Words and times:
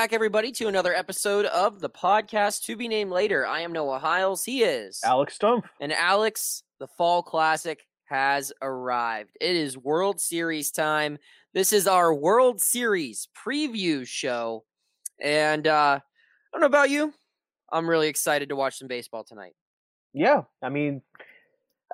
back, 0.00 0.14
everybody, 0.14 0.50
to 0.50 0.66
another 0.66 0.94
episode 0.94 1.44
of 1.44 1.78
the 1.78 1.90
podcast 1.90 2.62
to 2.62 2.74
be 2.74 2.88
named 2.88 3.10
later. 3.10 3.46
I 3.46 3.60
am 3.60 3.70
Noah 3.70 3.98
Hiles. 3.98 4.42
He 4.42 4.62
is 4.62 4.98
Alex 5.04 5.36
Stumpf. 5.36 5.64
And 5.78 5.92
Alex, 5.92 6.62
the 6.78 6.86
Fall 6.86 7.22
Classic 7.22 7.86
has 8.06 8.50
arrived. 8.62 9.36
It 9.42 9.56
is 9.56 9.76
World 9.76 10.18
Series 10.18 10.70
time. 10.70 11.18
This 11.52 11.70
is 11.74 11.86
our 11.86 12.14
World 12.14 12.62
Series 12.62 13.28
preview 13.46 14.06
show. 14.06 14.64
And 15.20 15.66
uh, 15.66 16.00
I 16.00 16.50
don't 16.50 16.62
know 16.62 16.66
about 16.66 16.88
you. 16.88 17.12
I'm 17.70 17.86
really 17.86 18.08
excited 18.08 18.48
to 18.48 18.56
watch 18.56 18.78
some 18.78 18.88
baseball 18.88 19.22
tonight. 19.22 19.52
Yeah, 20.14 20.44
I 20.62 20.70
mean, 20.70 21.02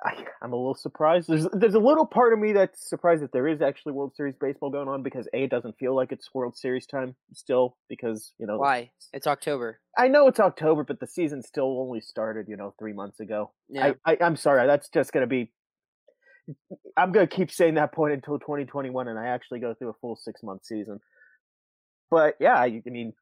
I, 0.03 0.25
am 0.43 0.53
a 0.53 0.55
little 0.55 0.75
surprised. 0.75 1.27
There's 1.27 1.47
there's 1.53 1.73
a 1.73 1.79
little 1.79 2.05
part 2.05 2.33
of 2.33 2.39
me 2.39 2.53
that's 2.53 2.87
surprised 2.87 3.23
that 3.23 3.31
there 3.31 3.47
is 3.47 3.61
actually 3.61 3.93
World 3.93 4.15
Series 4.15 4.35
baseball 4.39 4.69
going 4.69 4.87
on 4.87 5.01
because 5.01 5.27
a 5.33 5.43
it 5.43 5.49
doesn't 5.49 5.77
feel 5.77 5.95
like 5.95 6.11
it's 6.11 6.33
World 6.33 6.55
Series 6.57 6.85
time 6.85 7.15
still 7.33 7.77
because 7.89 8.33
you 8.37 8.45
know 8.45 8.57
why 8.57 8.91
it's 9.13 9.27
October. 9.27 9.79
I 9.97 10.07
know 10.07 10.27
it's 10.27 10.39
October, 10.39 10.83
but 10.83 10.99
the 10.99 11.07
season 11.07 11.41
still 11.41 11.79
only 11.79 12.01
started 12.01 12.47
you 12.47 12.57
know 12.57 12.73
three 12.77 12.93
months 12.93 13.19
ago. 13.19 13.51
Yeah. 13.69 13.93
I, 14.05 14.13
I 14.13 14.17
I'm 14.21 14.35
sorry, 14.35 14.67
that's 14.67 14.89
just 14.89 15.11
gonna 15.11 15.27
be. 15.27 15.51
I'm 16.95 17.11
gonna 17.11 17.27
keep 17.27 17.51
saying 17.51 17.75
that 17.75 17.93
point 17.93 18.13
until 18.13 18.39
2021, 18.39 19.07
and 19.07 19.19
I 19.19 19.27
actually 19.27 19.59
go 19.59 19.73
through 19.73 19.89
a 19.89 19.95
full 19.99 20.15
six 20.15 20.43
month 20.43 20.65
season. 20.65 20.99
But 22.09 22.35
yeah, 22.39 22.55
I, 22.55 22.81
I 22.85 22.89
mean, 22.89 23.13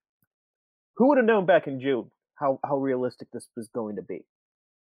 who 0.98 1.08
would 1.10 1.18
have 1.18 1.26
known 1.26 1.46
back 1.46 1.68
in 1.68 1.80
June 1.80 2.12
how 2.36 2.60
how 2.66 2.78
realistic 2.78 3.30
this 3.32 3.48
was 3.56 3.70
going 3.74 3.96
to 3.96 4.02
be? 4.02 4.26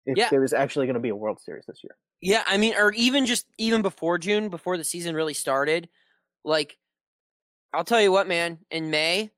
If 0.08 0.18
yeah. 0.18 0.30
there 0.30 0.42
was 0.42 0.54
actually 0.54 0.88
going 0.88 0.96
to 0.96 1.00
be 1.00 1.10
a 1.10 1.16
World 1.16 1.40
Series 1.40 1.66
this 1.68 1.82
year. 1.84 1.96
Yeah, 2.22 2.44
I 2.48 2.58
mean, 2.58 2.74
or 2.76 2.92
even 2.94 3.26
just 3.26 3.46
even 3.60 3.82
before 3.82 4.18
June, 4.18 4.50
before 4.50 4.78
the 4.78 4.84
season 4.84 5.14
really 5.14 5.36
started, 5.36 5.90
like 6.44 6.78
I'll 7.74 7.84
tell 7.84 8.02
you 8.02 8.12
what, 8.12 8.28
man, 8.28 8.60
in 8.72 8.90
May, 8.90 9.30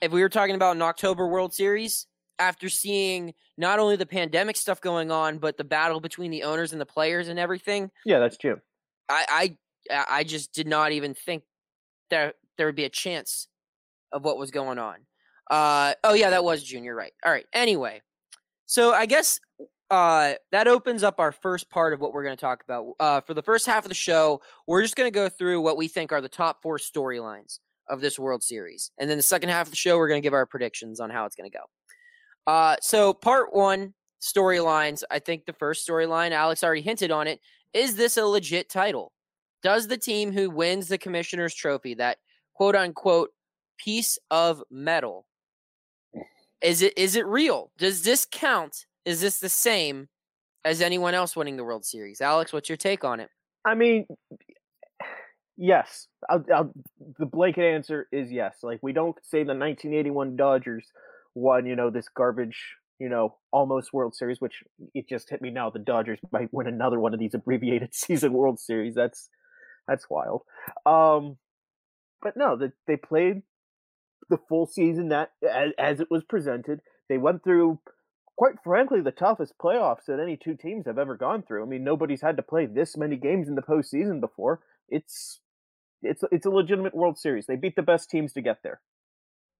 if 0.00 0.12
we 0.12 0.20
were 0.20 0.28
talking 0.28 0.56
about 0.56 0.76
an 0.76 0.82
October 0.82 1.26
World 1.26 1.54
Series, 1.54 2.06
after 2.38 2.68
seeing 2.68 3.34
not 3.56 3.78
only 3.78 3.96
the 3.96 4.06
pandemic 4.06 4.56
stuff 4.56 4.80
going 4.80 5.10
on, 5.10 5.38
but 5.38 5.56
the 5.56 5.64
battle 5.64 6.00
between 6.00 6.30
the 6.30 6.42
owners 6.42 6.72
and 6.72 6.80
the 6.80 6.86
players 6.86 7.28
and 7.28 7.38
everything. 7.38 7.90
Yeah, 8.04 8.18
that's 8.18 8.36
true. 8.36 8.60
I 9.08 9.56
I 9.88 10.04
I 10.08 10.24
just 10.24 10.52
did 10.52 10.66
not 10.66 10.92
even 10.92 11.14
think 11.14 11.44
that 12.10 12.34
there 12.58 12.66
would 12.66 12.76
be 12.76 12.84
a 12.84 12.90
chance 12.90 13.48
of 14.12 14.24
what 14.24 14.38
was 14.38 14.50
going 14.50 14.78
on. 14.78 14.96
Uh 15.50 15.94
oh 16.04 16.14
yeah, 16.14 16.30
that 16.30 16.44
was 16.44 16.62
June. 16.62 16.84
You're 16.84 16.96
right. 16.96 17.12
All 17.24 17.32
right. 17.32 17.46
Anyway, 17.52 18.02
so 18.66 18.92
I 18.92 19.06
guess 19.06 19.38
uh, 19.92 20.32
that 20.52 20.68
opens 20.68 21.02
up 21.02 21.20
our 21.20 21.32
first 21.32 21.68
part 21.68 21.92
of 21.92 22.00
what 22.00 22.14
we're 22.14 22.24
going 22.24 22.34
to 22.34 22.40
talk 22.40 22.64
about. 22.64 22.94
Uh, 22.98 23.20
for 23.20 23.34
the 23.34 23.42
first 23.42 23.66
half 23.66 23.84
of 23.84 23.90
the 23.90 23.94
show, 23.94 24.40
we're 24.66 24.80
just 24.80 24.96
going 24.96 25.06
to 25.06 25.14
go 25.14 25.28
through 25.28 25.60
what 25.60 25.76
we 25.76 25.86
think 25.86 26.12
are 26.12 26.22
the 26.22 26.30
top 26.30 26.62
four 26.62 26.78
storylines 26.78 27.58
of 27.90 28.00
this 28.00 28.18
World 28.18 28.42
Series. 28.42 28.90
And 28.98 29.10
then 29.10 29.18
the 29.18 29.22
second 29.22 29.50
half 29.50 29.66
of 29.66 29.70
the 29.70 29.76
show, 29.76 29.98
we're 29.98 30.08
going 30.08 30.22
to 30.22 30.26
give 30.26 30.32
our 30.32 30.46
predictions 30.46 30.98
on 30.98 31.10
how 31.10 31.26
it's 31.26 31.36
going 31.36 31.50
to 31.50 31.58
go. 31.58 31.64
Uh, 32.50 32.76
so, 32.80 33.12
part 33.12 33.54
one 33.54 33.92
storylines. 34.22 35.02
I 35.10 35.18
think 35.18 35.44
the 35.44 35.52
first 35.52 35.86
storyline, 35.86 36.30
Alex 36.30 36.64
already 36.64 36.80
hinted 36.80 37.10
on 37.10 37.26
it. 37.26 37.40
Is 37.74 37.94
this 37.94 38.16
a 38.16 38.24
legit 38.24 38.70
title? 38.70 39.12
Does 39.62 39.88
the 39.88 39.98
team 39.98 40.32
who 40.32 40.48
wins 40.48 40.88
the 40.88 40.96
commissioner's 40.96 41.54
trophy, 41.54 41.92
that 41.96 42.16
quote 42.54 42.76
unquote 42.76 43.28
piece 43.76 44.18
of 44.30 44.62
metal, 44.70 45.26
is 46.62 46.80
it 46.80 46.96
is 46.96 47.14
it 47.14 47.26
real? 47.26 47.70
Does 47.76 48.04
this 48.04 48.26
count 48.30 48.86
is 49.04 49.20
this 49.20 49.38
the 49.38 49.48
same 49.48 50.08
as 50.64 50.80
anyone 50.80 51.14
else 51.14 51.36
winning 51.36 51.56
the 51.56 51.64
World 51.64 51.84
Series? 51.84 52.20
Alex, 52.20 52.52
what's 52.52 52.68
your 52.68 52.76
take 52.76 53.04
on 53.04 53.20
it? 53.20 53.30
I 53.64 53.74
mean, 53.74 54.06
yes. 55.56 56.08
I'll, 56.28 56.44
I'll, 56.54 56.72
the 57.18 57.26
blanket 57.26 57.64
answer 57.64 58.08
is 58.12 58.30
yes. 58.30 58.58
Like 58.62 58.80
we 58.82 58.92
don't 58.92 59.16
say 59.22 59.38
the 59.38 59.54
1981 59.54 60.36
Dodgers 60.36 60.86
won, 61.34 61.66
you 61.66 61.76
know, 61.76 61.90
this 61.90 62.08
garbage, 62.08 62.76
you 62.98 63.08
know, 63.08 63.36
almost 63.52 63.92
World 63.92 64.14
Series, 64.14 64.40
which 64.40 64.62
it 64.94 65.08
just 65.08 65.30
hit 65.30 65.42
me 65.42 65.50
now. 65.50 65.70
The 65.70 65.78
Dodgers 65.78 66.18
might 66.32 66.52
win 66.52 66.66
another 66.66 67.00
one 67.00 67.14
of 67.14 67.20
these 67.20 67.34
abbreviated 67.34 67.90
season 67.94 68.32
World 68.32 68.60
Series. 68.60 68.94
That's 68.94 69.28
that's 69.88 70.08
wild. 70.08 70.42
Um, 70.86 71.38
but 72.20 72.36
no, 72.36 72.56
they, 72.56 72.70
they 72.86 72.96
played 72.96 73.42
the 74.30 74.38
full 74.48 74.66
season 74.66 75.08
that 75.08 75.32
as, 75.42 75.72
as 75.78 76.00
it 76.00 76.10
was 76.10 76.22
presented. 76.22 76.80
They 77.08 77.18
went 77.18 77.42
through 77.42 77.80
quite 78.36 78.54
frankly, 78.64 79.00
the 79.00 79.10
toughest 79.10 79.54
playoffs 79.58 80.06
that 80.06 80.20
any 80.20 80.36
two 80.36 80.54
teams 80.54 80.86
have 80.86 80.98
ever 80.98 81.16
gone 81.16 81.42
through. 81.42 81.62
I 81.62 81.66
mean, 81.66 81.84
nobody's 81.84 82.22
had 82.22 82.36
to 82.36 82.42
play 82.42 82.66
this 82.66 82.96
many 82.96 83.16
games 83.16 83.48
in 83.48 83.54
the 83.54 83.62
postseason 83.62 84.20
before. 84.20 84.60
It's 84.88 85.40
it's 86.02 86.24
it's 86.30 86.46
a 86.46 86.50
legitimate 86.50 86.94
World 86.94 87.18
Series. 87.18 87.46
They 87.46 87.56
beat 87.56 87.76
the 87.76 87.82
best 87.82 88.10
teams 88.10 88.32
to 88.32 88.40
get 88.40 88.62
there. 88.62 88.80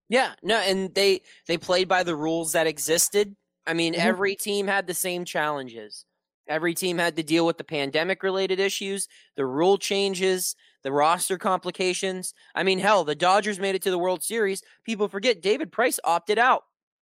Yeah, 0.09 0.33
no, 0.43 0.57
and 0.57 0.93
they 0.93 1.21
they 1.47 1.57
played 1.57 1.87
by 1.87 2.03
the 2.03 2.15
rules 2.15 2.51
that 2.53 2.67
existed. 2.67 3.35
I 3.65 3.73
mean, 3.73 3.93
mm-hmm. 3.93 4.07
every 4.07 4.35
team 4.35 4.67
had 4.67 4.87
the 4.87 4.93
same 4.93 5.25
challenges. 5.25 6.05
Every 6.47 6.73
team 6.73 6.97
had 6.97 7.15
to 7.15 7.23
deal 7.23 7.45
with 7.45 7.57
the 7.57 7.63
pandemic 7.63 8.21
related 8.21 8.59
issues, 8.59 9.07
the 9.37 9.45
rule 9.45 9.77
changes, 9.77 10.57
the 10.83 10.91
roster 10.91 11.37
complications. 11.37 12.33
I 12.53 12.63
mean, 12.63 12.79
hell, 12.79 13.05
the 13.05 13.15
Dodgers 13.15 13.59
made 13.59 13.75
it 13.75 13.81
to 13.83 13.91
the 13.91 13.97
World 13.97 14.23
Series. 14.23 14.61
People 14.83 15.07
forget 15.07 15.41
David 15.41 15.71
Price 15.71 16.01
opted 16.03 16.37
out 16.37 16.63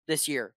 this 0.07 0.29
year. 0.29 0.54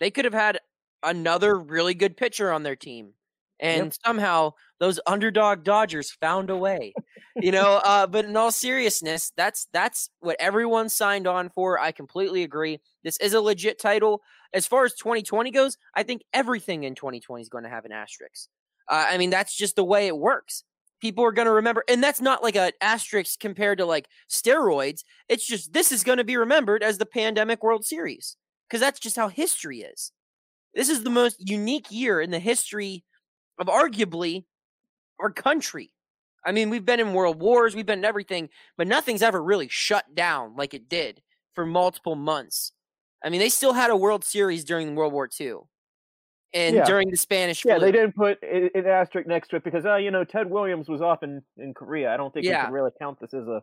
They 0.00 0.10
could 0.10 0.24
have 0.24 0.34
had 0.34 0.60
another 1.02 1.56
really 1.56 1.94
good 1.94 2.16
pitcher 2.16 2.52
on 2.52 2.62
their 2.62 2.76
team. 2.76 3.12
And 3.58 3.86
yep. 3.86 3.94
somehow 4.04 4.52
those 4.80 5.00
underdog 5.06 5.64
Dodgers 5.64 6.10
found 6.10 6.50
a 6.50 6.56
way. 6.56 6.92
you 7.36 7.50
know, 7.50 7.80
uh, 7.84 8.06
but 8.06 8.26
in 8.26 8.36
all 8.36 8.52
seriousness, 8.52 9.32
that's 9.34 9.66
that's 9.72 10.10
what 10.20 10.36
everyone 10.38 10.90
signed 10.90 11.26
on 11.26 11.48
for. 11.48 11.80
I 11.80 11.92
completely 11.92 12.42
agree. 12.42 12.80
This 13.02 13.16
is 13.18 13.32
a 13.32 13.40
legit 13.40 13.80
title. 13.80 14.20
As 14.52 14.66
far 14.66 14.84
as 14.84 14.94
2020 14.94 15.50
goes, 15.50 15.78
I 15.94 16.02
think 16.02 16.22
everything 16.34 16.84
in 16.84 16.94
2020 16.94 17.42
is 17.42 17.48
going 17.48 17.64
to 17.64 17.70
have 17.70 17.86
an 17.86 17.92
asterisk. 17.92 18.48
Uh, 18.88 19.06
I 19.08 19.18
mean, 19.18 19.30
that's 19.30 19.56
just 19.56 19.76
the 19.76 19.84
way 19.84 20.06
it 20.06 20.16
works. 20.16 20.64
People 21.00 21.24
are 21.24 21.32
going 21.32 21.46
to 21.46 21.52
remember, 21.52 21.84
and 21.88 22.02
that's 22.02 22.20
not 22.20 22.42
like 22.42 22.56
an 22.56 22.72
asterisk 22.80 23.40
compared 23.40 23.78
to 23.78 23.86
like 23.86 24.08
steroids. 24.30 25.02
It's 25.28 25.46
just 25.46 25.72
this 25.72 25.92
is 25.92 26.04
going 26.04 26.18
to 26.18 26.24
be 26.24 26.36
remembered 26.36 26.82
as 26.82 26.98
the 26.98 27.06
pandemic 27.06 27.62
World 27.62 27.86
Series 27.86 28.36
because 28.68 28.80
that's 28.80 29.00
just 29.00 29.16
how 29.16 29.28
history 29.28 29.80
is. 29.80 30.12
This 30.74 30.88
is 30.88 31.04
the 31.04 31.10
most 31.10 31.36
unique 31.38 31.86
year 31.90 32.20
in 32.20 32.30
the 32.30 32.38
history 32.38 33.04
of 33.58 33.66
arguably 33.66 34.44
our 35.18 35.30
country. 35.30 35.92
I 36.44 36.52
mean, 36.52 36.70
we've 36.70 36.84
been 36.84 37.00
in 37.00 37.12
world 37.12 37.40
wars, 37.40 37.74
we've 37.74 37.86
been 37.86 38.00
in 38.00 38.04
everything, 38.04 38.50
but 38.76 38.86
nothing's 38.86 39.22
ever 39.22 39.42
really 39.42 39.68
shut 39.68 40.14
down 40.14 40.54
like 40.54 40.74
it 40.74 40.88
did 40.88 41.22
for 41.54 41.66
multiple 41.66 42.14
months. 42.14 42.72
I 43.24 43.30
mean, 43.30 43.40
they 43.40 43.48
still 43.48 43.72
had 43.72 43.90
a 43.90 43.96
World 43.96 44.24
Series 44.24 44.64
during 44.64 44.94
World 44.94 45.12
War 45.12 45.28
II 45.40 45.54
and 46.54 46.76
yeah. 46.76 46.84
during 46.84 47.10
the 47.10 47.16
Spanish 47.16 47.62
flu. 47.62 47.72
Yeah, 47.72 47.78
they 47.78 47.90
didn't 47.90 48.14
put 48.14 48.38
an 48.42 48.86
asterisk 48.86 49.26
next 49.26 49.48
to 49.48 49.56
it 49.56 49.64
because, 49.64 49.84
uh, 49.84 49.96
you 49.96 50.10
know, 50.10 50.22
Ted 50.22 50.48
Williams 50.48 50.88
was 50.88 51.00
off 51.00 51.22
in, 51.22 51.42
in 51.56 51.74
Korea. 51.74 52.12
I 52.12 52.16
don't 52.16 52.32
think 52.32 52.46
yeah. 52.46 52.60
we 52.60 52.64
can 52.66 52.74
really 52.74 52.90
count 53.00 53.18
this 53.18 53.34
as 53.34 53.48
a, 53.48 53.56
as 53.56 53.62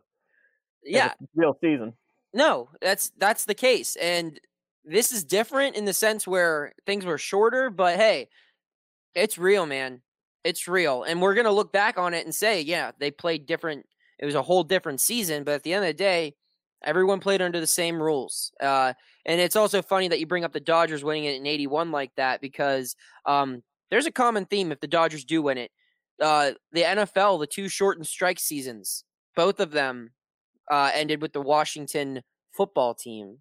yeah. 0.84 1.06
A 1.08 1.26
real 1.36 1.58
season. 1.62 1.94
No, 2.34 2.70
that's 2.82 3.12
that's 3.18 3.46
the 3.46 3.54
case. 3.54 3.96
And 3.96 4.40
this 4.86 5.12
is 5.12 5.24
different 5.24 5.76
in 5.76 5.86
the 5.86 5.94
sense 5.94 6.28
where 6.28 6.74
things 6.86 7.06
were 7.06 7.18
shorter, 7.18 7.70
but 7.70 7.98
hey, 7.98 8.30
it's 9.16 9.38
real, 9.38 9.66
man. 9.66 10.02
It's 10.44 10.68
real. 10.68 11.04
And 11.04 11.22
we're 11.22 11.36
going 11.36 11.46
to 11.46 11.52
look 11.52 11.72
back 11.72 11.98
on 11.98 12.14
it 12.14 12.26
and 12.26 12.36
say, 12.36 12.62
yeah, 12.62 12.92
they 13.00 13.12
played 13.12 13.46
different. 13.46 13.86
It 14.20 14.26
was 14.26 14.36
a 14.36 14.42
whole 14.42 14.64
different 14.64 15.00
season, 15.00 15.44
but 15.44 15.54
at 15.54 15.64
the 15.64 15.74
end 15.74 15.86
of 15.86 15.90
the 15.90 15.94
day, 15.94 16.36
everyone 16.84 17.20
played 17.20 17.42
under 17.42 17.60
the 17.60 17.68
same 17.68 18.02
rules. 18.02 18.52
Uh, 18.60 18.94
and 19.26 19.40
it's 19.40 19.56
also 19.56 19.82
funny 19.82 20.10
that 20.10 20.20
you 20.20 20.28
bring 20.28 20.44
up 20.44 20.52
the 20.52 20.60
Dodgers 20.60 21.04
winning 21.04 21.26
it 21.26 21.36
in 21.36 21.48
81 21.48 21.92
like 21.92 22.12
that 22.18 22.42
because 22.42 22.96
um, 23.26 23.64
there's 23.90 24.06
a 24.06 24.12
common 24.12 24.46
theme 24.46 24.72
if 24.72 24.82
the 24.82 24.88
Dodgers 24.88 25.24
do 25.24 25.42
win 25.42 25.58
it. 25.58 25.72
Uh, 26.22 26.52
the 26.74 26.84
NFL, 26.84 27.40
the 27.40 27.48
two 27.48 27.70
shortened 27.70 28.08
strike 28.08 28.40
seasons, 28.40 29.04
both 29.36 29.60
of 29.60 29.72
them 29.72 30.12
uh, 30.70 30.92
ended 30.94 31.22
with 31.22 31.34
the 31.34 31.42
Washington 31.42 32.22
football 32.52 32.94
team 32.94 33.38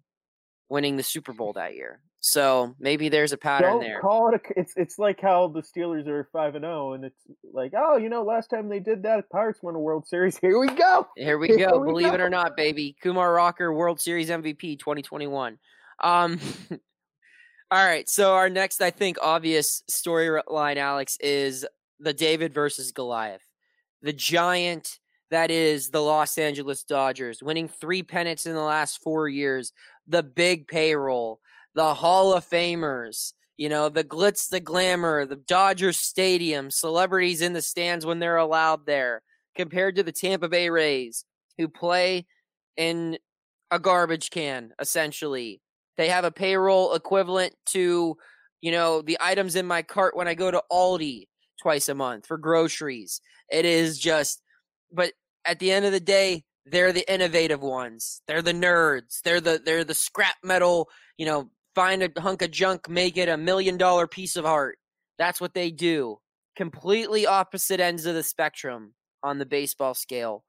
winning 0.73 0.97
the 0.97 1.03
Super 1.03 1.33
Bowl 1.33 1.53
that 1.53 1.75
year. 1.75 2.01
So 2.19 2.73
maybe 2.79 3.07
there's 3.07 3.31
a 3.31 3.37
pattern 3.37 3.73
Don't 3.73 3.81
there. 3.81 4.01
Call 4.01 4.33
it 4.33 4.41
a, 4.41 4.59
it's 4.59 4.73
it's 4.75 4.97
like 4.97 5.21
how 5.21 5.49
the 5.49 5.61
Steelers 5.61 6.07
are 6.07 6.27
five 6.33 6.55
and 6.55 6.63
zero, 6.63 6.89
oh, 6.89 6.93
and 6.93 7.05
it's 7.05 7.21
like 7.53 7.73
oh 7.77 7.97
you 7.97 8.09
know 8.09 8.23
last 8.23 8.47
time 8.49 8.69
they 8.69 8.79
did 8.79 9.03
that 9.03 9.29
Pirates 9.29 9.61
won 9.61 9.75
a 9.75 9.79
World 9.79 10.07
Series. 10.07 10.37
Here 10.41 10.57
we 10.57 10.67
go. 10.67 11.07
Here 11.15 11.37
we 11.37 11.49
Here 11.49 11.69
go. 11.69 11.79
We 11.79 11.87
Believe 11.87 12.07
go. 12.07 12.13
it 12.15 12.21
or 12.21 12.29
not, 12.29 12.57
baby, 12.57 12.95
Kumar 13.03 13.31
Rocker 13.31 13.71
World 13.71 14.01
Series 14.01 14.29
MVP 14.29 14.79
2021. 14.79 15.59
Um. 16.03 16.39
all 17.71 17.85
right, 17.85 18.09
so 18.09 18.33
our 18.33 18.49
next, 18.49 18.81
I 18.81 18.89
think, 18.89 19.17
obvious 19.21 19.83
storyline, 19.91 20.77
Alex, 20.77 21.17
is 21.19 21.65
the 21.99 22.13
David 22.13 22.53
versus 22.53 22.91
Goliath, 22.91 23.45
the 24.01 24.13
giant 24.13 24.99
that 25.33 25.51
is 25.51 25.89
the 25.89 26.01
Los 26.01 26.37
Angeles 26.37 26.83
Dodgers, 26.83 27.41
winning 27.41 27.67
three 27.67 28.03
pennants 28.03 28.45
in 28.45 28.53
the 28.53 28.61
last 28.61 29.01
four 29.01 29.27
years, 29.27 29.73
the 30.07 30.23
big 30.23 30.67
payroll, 30.67 31.39
the 31.75 31.93
Hall 31.93 32.33
of 32.33 32.47
Famers, 32.47 33.33
you 33.57 33.69
know, 33.69 33.89
the 33.89 34.03
glitz, 34.03 34.49
the 34.49 34.59
glamour, 34.59 35.25
the 35.25 35.35
Dodgers 35.35 35.97
Stadium, 35.97 36.69
celebrities 36.69 37.41
in 37.41 37.53
the 37.53 37.61
stands 37.61 38.05
when 38.05 38.19
they're 38.19 38.37
allowed 38.37 38.85
there, 38.85 39.21
compared 39.55 39.95
to 39.95 40.03
the 40.03 40.11
Tampa 40.11 40.49
Bay 40.49 40.69
Rays, 40.69 41.25
who 41.57 41.67
play 41.67 42.25
in 42.77 43.17
a 43.71 43.79
garbage 43.79 44.29
can, 44.29 44.71
essentially. 44.79 45.61
They 45.97 46.09
have 46.09 46.25
a 46.25 46.31
payroll 46.31 46.93
equivalent 46.93 47.53
to, 47.67 48.17
you 48.61 48.71
know, 48.71 49.01
the 49.01 49.17
items 49.19 49.55
in 49.55 49.65
my 49.65 49.81
cart 49.81 50.15
when 50.15 50.27
I 50.27 50.33
go 50.33 50.49
to 50.49 50.63
Aldi 50.71 51.27
twice 51.61 51.89
a 51.89 51.95
month 51.95 52.27
for 52.27 52.37
groceries. 52.37 53.21
It 53.49 53.65
is 53.65 53.99
just, 53.99 54.41
but 54.91 55.13
at 55.45 55.59
the 55.59 55.71
end 55.71 55.85
of 55.85 55.91
the 55.91 55.99
day, 55.99 56.43
they're 56.65 56.93
the 56.93 57.11
innovative 57.11 57.61
ones. 57.61 58.21
They're 58.27 58.41
the 58.41 58.53
nerds. 58.53 59.21
They're 59.23 59.41
the 59.41 59.61
they're 59.63 59.83
the 59.83 59.93
scrap 59.93 60.35
metal, 60.43 60.89
you 61.17 61.25
know, 61.25 61.49
find 61.75 62.03
a 62.03 62.21
hunk 62.21 62.41
of 62.41 62.51
junk, 62.51 62.89
make 62.89 63.17
it 63.17 63.29
a 63.29 63.37
million 63.37 63.77
dollar 63.77 64.07
piece 64.07 64.35
of 64.35 64.45
art. 64.45 64.77
That's 65.17 65.41
what 65.41 65.53
they 65.53 65.71
do. 65.71 66.19
Completely 66.55 67.25
opposite 67.25 67.79
ends 67.79 68.05
of 68.05 68.15
the 68.15 68.23
spectrum 68.23 68.93
on 69.23 69.39
the 69.39 69.45
baseball 69.45 69.93
scale. 69.93 70.43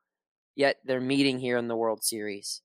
Yet 0.57 0.77
they're 0.85 1.01
meeting 1.01 1.39
here 1.39 1.57
in 1.57 1.69
the 1.69 1.77
World 1.77 2.05
Series. 2.05 2.63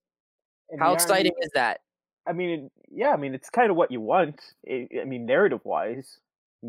And 0.69 0.79
How 0.79 0.93
exciting 0.93 1.31
is 1.41 1.49
that? 1.55 1.79
I 2.27 2.33
mean, 2.33 2.69
yeah, 2.91 3.09
I 3.09 3.17
mean, 3.17 3.33
it's 3.33 3.49
kind 3.49 3.71
of 3.71 3.75
what 3.75 3.91
you 3.91 4.01
want. 4.01 4.39
Eh, 4.67 4.85
I 5.01 5.05
mean, 5.05 5.25
narrative 5.25 5.61
wise, 5.63 6.19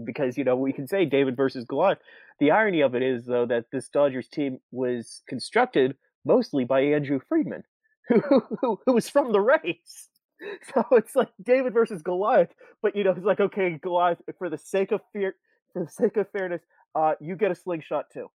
because 0.04 0.38
you 0.38 0.44
know 0.44 0.56
we 0.56 0.72
can 0.72 0.86
say 0.88 1.04
David 1.04 1.36
versus 1.36 1.64
Goliath. 1.66 1.98
The 2.40 2.50
irony 2.50 2.80
of 2.80 2.94
it 2.94 3.02
is, 3.02 3.26
though, 3.26 3.46
that 3.46 3.66
this 3.70 3.88
Dodgers 3.88 4.28
team 4.28 4.58
was 4.72 5.22
constructed 5.28 5.96
mostly 6.24 6.64
by 6.64 6.80
Andrew 6.80 7.20
Friedman, 7.28 7.62
who 8.08 8.20
who, 8.60 8.80
who 8.84 8.92
was 8.92 9.08
from 9.08 9.32
the 9.32 9.40
Rays. 9.40 10.08
So 10.74 10.82
it's 10.92 11.14
like 11.14 11.28
David 11.42 11.74
versus 11.74 12.00
Goliath, 12.00 12.54
but 12.80 12.96
you 12.96 13.04
know, 13.04 13.10
it's 13.10 13.26
like 13.26 13.40
okay, 13.40 13.78
Goliath, 13.82 14.22
for 14.38 14.48
the 14.48 14.56
sake 14.56 14.90
of 14.90 15.02
fear, 15.12 15.34
for 15.74 15.84
the 15.84 15.90
sake 15.90 16.16
of 16.16 16.30
fairness, 16.30 16.62
uh, 16.94 17.12
you 17.20 17.36
get 17.36 17.50
a 17.50 17.54
slingshot 17.54 18.06
too. 18.10 18.28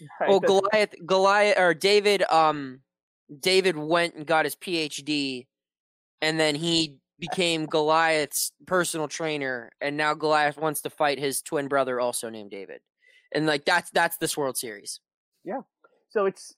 Right? 0.20 0.28
Well, 0.28 0.40
Goliath, 0.40 0.94
Goliath, 1.06 1.56
or 1.56 1.72
David, 1.72 2.24
um, 2.24 2.80
David 3.38 3.76
went 3.76 4.16
and 4.16 4.26
got 4.26 4.44
his 4.44 4.56
PhD, 4.56 5.46
and 6.20 6.38
then 6.40 6.56
he 6.56 6.96
became 7.20 7.66
Goliath's 7.66 8.50
personal 8.66 9.06
trainer, 9.06 9.70
and 9.80 9.96
now 9.96 10.14
Goliath 10.14 10.58
wants 10.58 10.82
to 10.82 10.90
fight 10.90 11.20
his 11.20 11.42
twin 11.42 11.68
brother, 11.68 12.00
also 12.00 12.28
named 12.28 12.50
David, 12.50 12.80
and 13.36 13.46
like 13.46 13.64
that's 13.64 13.90
that's 13.90 14.16
this 14.16 14.36
World 14.36 14.56
Series. 14.56 15.00
Yeah, 15.44 15.60
so 16.08 16.24
it's, 16.24 16.54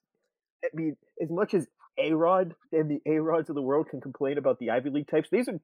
I 0.65 0.69
mean, 0.73 0.97
as 1.21 1.29
much 1.29 1.53
as 1.53 1.67
A 1.99 2.13
Rod 2.13 2.55
and 2.73 2.91
the 2.91 3.01
A 3.05 3.21
Rods 3.21 3.51
of 3.51 3.57
the 3.57 3.63
world 3.63 3.89
can 3.91 4.01
complain 4.01 4.39
about 4.39 4.59
the 4.61 4.71
Ivy 4.71 4.91
League 4.91 5.09
types, 5.09 5.29
these 5.31 5.49
are 5.49 5.61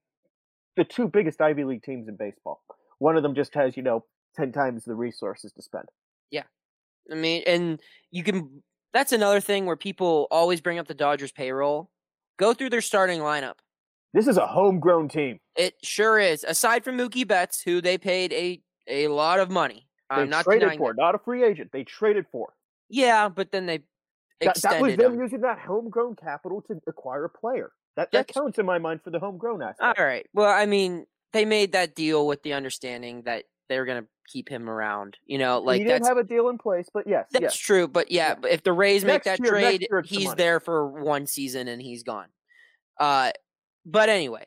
the 0.76 0.84
two 0.84 1.08
biggest 1.08 1.40
Ivy 1.40 1.64
League 1.64 1.84
teams 1.84 2.08
in 2.08 2.16
baseball. 2.16 2.60
One 2.98 3.16
of 3.16 3.22
them 3.22 3.34
just 3.34 3.54
has 3.54 3.76
you 3.76 3.82
know 3.82 4.04
ten 4.36 4.52
times 4.52 4.84
the 4.84 4.96
resources 4.96 5.52
to 5.52 5.62
spend. 5.62 5.84
Yeah, 6.30 6.42
I 7.10 7.14
mean, 7.14 7.44
and 7.46 7.80
you 8.10 8.24
can 8.24 8.62
that's 8.92 9.12
another 9.12 9.40
thing 9.40 9.66
where 9.66 9.76
people 9.76 10.26
always 10.30 10.60
bring 10.60 10.78
up 10.78 10.88
the 10.88 10.94
Dodgers 10.94 11.32
payroll. 11.32 11.90
Go 12.36 12.52
through 12.52 12.70
their 12.70 12.80
starting 12.80 13.20
lineup. 13.20 13.54
This 14.12 14.26
is 14.26 14.36
a 14.36 14.46
homegrown 14.46 15.08
team. 15.08 15.38
It 15.56 15.74
sure 15.82 16.18
is. 16.18 16.44
Aside 16.44 16.84
from 16.84 16.98
Mookie 16.98 17.26
Betts, 17.26 17.62
who 17.62 17.80
they 17.80 17.98
paid 17.98 18.32
a 18.32 18.60
a 18.88 19.08
lot 19.08 19.38
of 19.38 19.50
money. 19.50 19.86
They 20.16 20.26
not 20.26 20.44
traded 20.44 20.76
for, 20.76 20.94
not 20.94 21.14
a 21.14 21.18
free 21.18 21.44
agent. 21.44 21.70
They 21.72 21.84
traded 21.84 22.26
for. 22.30 22.52
Yeah, 22.88 23.28
but 23.28 23.50
then 23.52 23.66
they 23.66 23.82
that, 24.40 24.60
that 24.62 24.80
was 24.80 24.96
them, 24.96 25.12
them 25.12 25.20
using 25.20 25.40
that 25.40 25.58
homegrown 25.58 26.16
capital 26.16 26.62
to 26.62 26.80
acquire 26.86 27.24
a 27.24 27.28
player. 27.28 27.72
That 27.96 28.10
that 28.12 28.28
counts 28.28 28.58
in 28.58 28.66
my 28.66 28.78
mind 28.78 29.02
for 29.02 29.10
the 29.10 29.20
homegrown 29.20 29.62
aspect. 29.62 29.98
All 29.98 30.04
right. 30.04 30.26
Well, 30.34 30.50
I 30.50 30.66
mean, 30.66 31.06
they 31.32 31.44
made 31.44 31.72
that 31.72 31.94
deal 31.94 32.26
with 32.26 32.42
the 32.42 32.54
understanding 32.54 33.22
that 33.22 33.44
they 33.68 33.78
were 33.78 33.84
going 33.84 34.02
to 34.02 34.08
keep 34.26 34.48
him 34.48 34.68
around. 34.68 35.16
You 35.26 35.38
know, 35.38 35.60
like 35.60 35.78
he 35.78 35.84
didn't 35.84 36.06
have 36.06 36.16
a 36.16 36.24
deal 36.24 36.48
in 36.48 36.58
place, 36.58 36.88
but 36.92 37.06
yes, 37.06 37.26
that's 37.30 37.42
yes. 37.42 37.56
true. 37.56 37.86
But 37.86 38.10
yeah, 38.10 38.34
yeah, 38.42 38.50
if 38.50 38.64
the 38.64 38.72
Rays 38.72 39.04
next 39.04 39.26
make 39.26 39.38
that 39.38 39.44
year, 39.44 39.52
trade, 39.52 39.86
he's 40.04 40.30
the 40.30 40.36
there 40.36 40.60
for 40.60 40.88
one 40.88 41.26
season 41.26 41.68
and 41.68 41.80
he's 41.80 42.02
gone. 42.02 42.26
Uh, 42.98 43.30
but 43.86 44.08
anyway, 44.08 44.46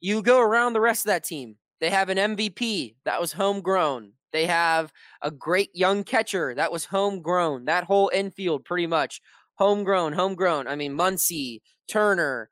you 0.00 0.22
go 0.22 0.40
around 0.40 0.72
the 0.72 0.80
rest 0.80 1.04
of 1.04 1.08
that 1.08 1.24
team. 1.24 1.56
They 1.80 1.90
have 1.90 2.08
an 2.08 2.18
MVP 2.18 2.96
that 3.04 3.20
was 3.20 3.32
homegrown. 3.32 4.12
They 4.32 4.46
have 4.46 4.92
a 5.22 5.30
great 5.30 5.70
young 5.74 6.04
catcher 6.04 6.54
that 6.54 6.70
was 6.70 6.84
homegrown. 6.86 7.64
That 7.64 7.84
whole 7.84 8.10
infield, 8.12 8.64
pretty 8.64 8.86
much 8.86 9.20
homegrown, 9.54 10.12
homegrown. 10.12 10.68
I 10.68 10.76
mean, 10.76 10.96
Muncy, 10.96 11.60
Turner, 11.88 12.50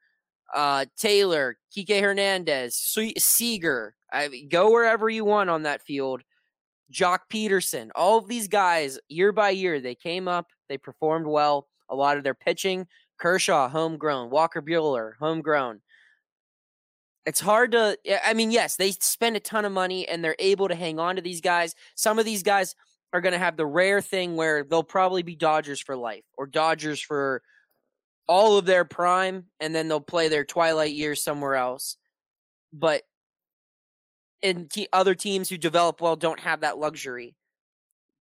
uh, 0.55 0.87
Taylor, 0.97 1.59
Kike 1.77 2.01
Hernandez, 2.01 2.75
Seager. 3.19 3.95
I 4.13 4.29
mean, 4.29 4.49
go 4.49 4.71
wherever 4.71 5.09
you 5.09 5.25
want 5.25 5.51
on 5.51 5.63
that 5.65 5.83
field. 5.83 6.23
Joc 6.93 7.19
Pederson. 7.31 7.91
all 7.95 8.19
of 8.19 8.29
these 8.29 8.49
guys, 8.49 8.99
year 9.09 9.31
by 9.31 9.51
year, 9.51 9.79
they 9.79 9.95
came 9.95 10.27
up, 10.27 10.47
they 10.69 10.79
performed 10.79 11.27
well. 11.27 11.69
A 11.91 11.95
lot 11.95 12.17
of 12.17 12.25
their 12.25 12.35
pitching, 12.35 12.87
Kershaw, 13.19 13.69
homegrown, 13.69 14.31
Walker 14.31 14.63
Buehler, 14.63 15.13
homegrown. 15.19 15.81
It's 17.29 17.41
hard 17.41 17.73
to, 17.73 17.99
I 18.25 18.33
mean, 18.33 18.51
yes, 18.51 18.77
they 18.77 18.93
spend 18.93 19.37
a 19.37 19.41
ton 19.41 19.67
of 19.67 19.73
money 19.73 20.09
and 20.09 20.25
they're 20.25 20.35
able 20.39 20.67
to 20.69 20.75
hang 20.75 20.99
on 20.99 21.17
to 21.17 21.21
these 21.21 21.43
guys. 21.43 21.75
Some 21.95 22.19
of 22.19 22.25
these 22.25 22.43
guys 22.43 22.75
are 23.13 23.21
going 23.21 23.35
to 23.35 23.39
have 23.39 23.59
the 23.59 23.67
rare 23.67 24.01
thing 24.01 24.35
where 24.35 24.65
they'll 24.65 24.83
probably 24.83 25.23
be 25.23 25.37
Dodgers 25.37 25.79
for 25.79 25.95
life 25.95 26.25
or 26.39 26.47
Dodgers 26.47 27.03
for 27.03 27.43
all 28.27 28.57
of 28.57 28.65
their 28.65 28.87
prime 28.87 29.45
and 29.61 29.75
then 29.75 29.89
they'll 29.89 30.01
play 30.01 30.29
their 30.29 30.47
twilight 30.47 30.95
years 30.95 31.23
somewhere 31.23 31.57
else. 31.57 31.99
But 32.73 33.03
and 34.43 34.73
other 34.95 35.15
teams 35.15 35.51
who 35.51 35.59
develop 35.59 36.01
well 36.01 36.17
don't 36.17 36.41
have 36.41 36.63
that 36.63 36.79
luxury, 36.79 37.35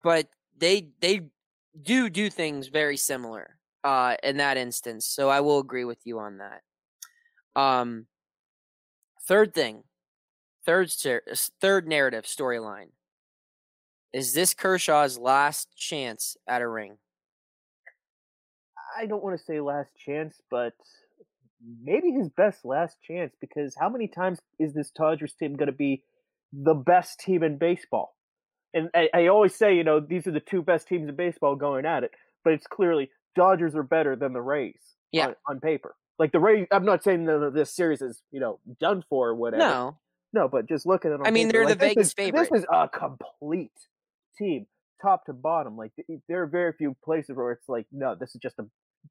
but 0.02 0.28
they 0.56 0.88
they 1.02 1.28
do 1.78 2.08
do 2.08 2.30
things 2.30 2.68
very 2.68 2.96
similar 2.96 3.58
uh, 3.84 4.16
in 4.22 4.38
that 4.38 4.56
instance. 4.56 5.04
So 5.04 5.28
I 5.28 5.40
will 5.40 5.58
agree 5.58 5.84
with 5.84 5.98
you 6.04 6.20
on 6.20 6.38
that. 6.38 7.60
Um, 7.60 8.06
third 9.26 9.54
thing, 9.54 9.84
third 10.64 10.90
third 11.60 11.88
narrative 11.88 12.24
storyline 12.24 12.88
is 14.12 14.32
this 14.32 14.54
Kershaw's 14.54 15.18
last 15.18 15.76
chance 15.76 16.36
at 16.46 16.62
a 16.62 16.68
ring. 16.68 16.98
I 18.96 19.06
don't 19.06 19.24
want 19.24 19.36
to 19.36 19.44
say 19.44 19.60
last 19.60 19.90
chance, 19.96 20.40
but 20.50 20.74
maybe 21.82 22.12
his 22.12 22.28
best 22.28 22.64
last 22.64 22.98
chance 23.02 23.34
because 23.40 23.74
how 23.78 23.88
many 23.88 24.06
times 24.06 24.38
is 24.60 24.72
this 24.72 24.90
Dodgers 24.90 25.34
team 25.34 25.56
going 25.56 25.66
to 25.66 25.72
be 25.72 26.04
the 26.52 26.74
best 26.74 27.18
team 27.18 27.42
in 27.42 27.58
baseball? 27.58 28.14
And 28.72 28.88
I, 28.94 29.08
I, 29.14 29.26
always 29.28 29.54
say, 29.54 29.76
you 29.76 29.84
know, 29.84 30.00
these 30.00 30.26
are 30.26 30.32
the 30.32 30.40
two 30.40 30.62
best 30.62 30.88
teams 30.88 31.08
in 31.08 31.16
baseball 31.16 31.56
going 31.56 31.86
at 31.86 32.04
it, 32.04 32.12
but 32.44 32.52
it's 32.52 32.66
clearly 32.66 33.10
Dodgers 33.34 33.74
are 33.74 33.82
better 33.82 34.14
than 34.16 34.32
the 34.32 34.40
Rays 34.40 34.80
yeah. 35.12 35.28
on, 35.28 35.34
on 35.48 35.60
paper. 35.60 35.96
Like 36.18 36.32
the 36.32 36.40
Rays, 36.40 36.66
I'm 36.70 36.84
not 36.84 37.02
saying 37.02 37.24
that 37.26 37.52
this 37.54 37.74
series 37.74 38.00
is, 38.00 38.22
you 38.30 38.40
know, 38.40 38.60
done 38.80 39.04
for 39.08 39.30
or 39.30 39.34
whatever. 39.34 39.62
No. 39.62 39.98
No, 40.32 40.48
but 40.48 40.68
just 40.68 40.84
looking 40.84 41.12
at 41.12 41.20
it. 41.20 41.26
I 41.26 41.30
mean, 41.30 41.46
paper, 41.46 41.58
they're 41.58 41.66
like, 41.66 41.78
the 41.78 41.86
Vegas 41.86 42.06
is, 42.08 42.12
favorite. 42.12 42.50
This 42.50 42.60
is 42.60 42.66
a 42.70 42.88
complete 42.88 43.70
team, 44.36 44.66
top 45.00 45.26
to 45.26 45.32
bottom. 45.32 45.76
Like 45.76 45.92
there 46.28 46.42
are 46.42 46.46
very 46.46 46.72
few 46.72 46.96
places 47.04 47.36
where 47.36 47.52
it's 47.52 47.68
like, 47.68 47.86
no, 47.92 48.16
this 48.18 48.34
is 48.34 48.40
just 48.42 48.58
a 48.58 48.64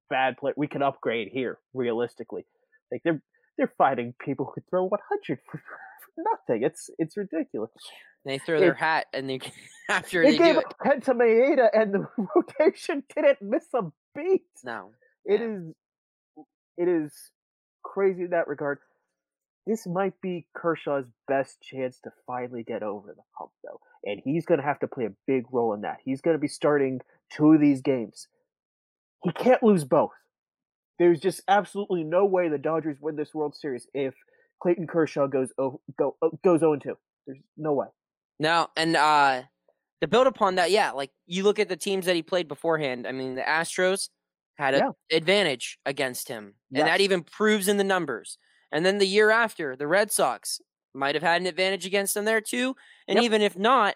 bad 0.09 0.37
play. 0.37 0.51
We 0.57 0.67
can 0.67 0.81
upgrade 0.81 1.29
here 1.31 1.59
realistically. 1.73 2.45
Like 2.91 3.01
they're 3.03 3.21
they're 3.57 3.73
fighting 3.77 4.13
people 4.23 4.51
who 4.53 4.61
throw 4.69 4.83
100 4.85 5.39
for, 5.49 5.59
for 5.59 6.23
nothing. 6.31 6.63
It's 6.63 6.89
it's 6.97 7.15
ridiculous. 7.15 7.71
They 8.25 8.39
throw 8.39 8.59
their 8.59 8.73
hat 8.73 9.07
and 9.13 9.29
they 9.29 9.39
after 9.89 10.23
they, 10.23 10.31
they 10.31 10.37
gave 10.37 10.55
do 10.55 10.61
it. 10.61 10.65
Kenta 10.85 11.15
Maeda 11.15 11.69
and 11.73 11.93
the 11.93 12.07
rotation 12.35 13.03
didn't 13.15 13.41
miss 13.41 13.65
a 13.73 13.83
beat. 14.15 14.43
No, 14.63 14.91
it 15.25 15.39
yeah. 15.39 15.47
is 15.47 15.73
it 16.77 16.87
is 16.87 17.31
crazy 17.83 18.23
in 18.23 18.29
that 18.31 18.47
regard. 18.47 18.79
This 19.65 19.87
might 19.87 20.19
be 20.21 20.45
Kershaw's 20.53 21.05
best 21.27 21.61
chance 21.61 21.99
to 22.03 22.11
finally 22.27 22.63
get 22.63 22.83
over 22.83 23.13
the 23.15 23.21
hump, 23.37 23.51
though, 23.63 23.79
and 24.03 24.21
he's 24.23 24.45
going 24.45 24.59
to 24.59 24.65
have 24.65 24.79
to 24.79 24.87
play 24.87 25.05
a 25.05 25.13
big 25.25 25.45
role 25.51 25.73
in 25.73 25.81
that. 25.81 25.99
He's 26.03 26.21
going 26.21 26.35
to 26.35 26.41
be 26.41 26.49
starting 26.49 26.99
two 27.31 27.53
of 27.53 27.61
these 27.61 27.81
games. 27.81 28.27
He 29.23 29.31
can't 29.31 29.63
lose 29.63 29.85
both. 29.85 30.11
There's 30.99 31.19
just 31.19 31.41
absolutely 31.47 32.03
no 32.03 32.25
way 32.25 32.49
the 32.49 32.57
Dodgers 32.57 32.97
win 32.99 33.15
this 33.15 33.33
World 33.33 33.55
Series 33.55 33.87
if 33.93 34.13
Clayton 34.61 34.87
Kershaw 34.87 35.27
goes 35.27 35.51
go 35.57 36.17
goes 36.43 36.59
0 36.59 36.77
2. 36.77 36.97
There's 37.25 37.39
no 37.57 37.73
way. 37.73 37.87
No, 38.39 38.67
and 38.75 38.95
uh 38.95 39.43
to 40.01 40.07
build 40.07 40.27
upon 40.27 40.55
that, 40.55 40.69
yeah, 40.69 40.91
like 40.91 41.11
you 41.25 41.43
look 41.43 41.59
at 41.59 41.69
the 41.69 41.77
teams 41.77 42.05
that 42.05 42.15
he 42.15 42.21
played 42.21 42.47
beforehand. 42.47 43.07
I 43.07 43.13
mean, 43.13 43.35
the 43.35 43.41
Astros 43.41 44.09
had 44.55 44.75
an 44.75 44.91
yeah. 45.09 45.17
advantage 45.17 45.79
against 45.85 46.27
him, 46.27 46.55
yes. 46.69 46.81
and 46.81 46.87
that 46.87 47.01
even 47.01 47.23
proves 47.23 47.67
in 47.67 47.77
the 47.77 47.83
numbers. 47.83 48.37
And 48.71 48.85
then 48.85 48.97
the 48.97 49.07
year 49.07 49.29
after, 49.29 49.75
the 49.75 49.87
Red 49.87 50.11
Sox 50.11 50.59
might 50.93 51.15
have 51.15 51.23
had 51.23 51.41
an 51.41 51.47
advantage 51.47 51.85
against 51.85 52.13
them 52.13 52.25
there 52.25 52.41
too. 52.41 52.75
And 53.07 53.17
yep. 53.17 53.25
even 53.25 53.41
if 53.41 53.57
not, 53.57 53.95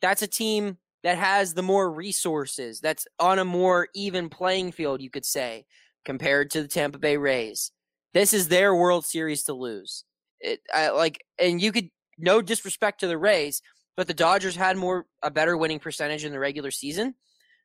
that's 0.00 0.22
a 0.22 0.26
team 0.26 0.78
that 1.02 1.18
has 1.18 1.54
the 1.54 1.62
more 1.62 1.90
resources, 1.90 2.80
that's 2.80 3.06
on 3.18 3.38
a 3.38 3.44
more 3.44 3.88
even 3.94 4.28
playing 4.28 4.72
field, 4.72 5.00
you 5.00 5.10
could 5.10 5.24
say, 5.24 5.66
compared 6.04 6.50
to 6.50 6.62
the 6.62 6.68
Tampa 6.68 6.98
Bay 6.98 7.16
Rays. 7.16 7.72
This 8.14 8.34
is 8.34 8.48
their 8.48 8.74
World 8.74 9.04
Series 9.04 9.44
to 9.44 9.54
lose. 9.54 10.04
It 10.40 10.60
I, 10.72 10.90
like, 10.90 11.24
and 11.38 11.60
you 11.60 11.72
could 11.72 11.88
no 12.18 12.42
disrespect 12.42 13.00
to 13.00 13.06
the 13.06 13.18
Rays, 13.18 13.62
but 13.96 14.06
the 14.06 14.14
Dodgers 14.14 14.56
had 14.56 14.76
more 14.76 15.06
a 15.22 15.30
better 15.30 15.56
winning 15.56 15.78
percentage 15.78 16.24
in 16.24 16.32
the 16.32 16.38
regular 16.38 16.70
season. 16.70 17.14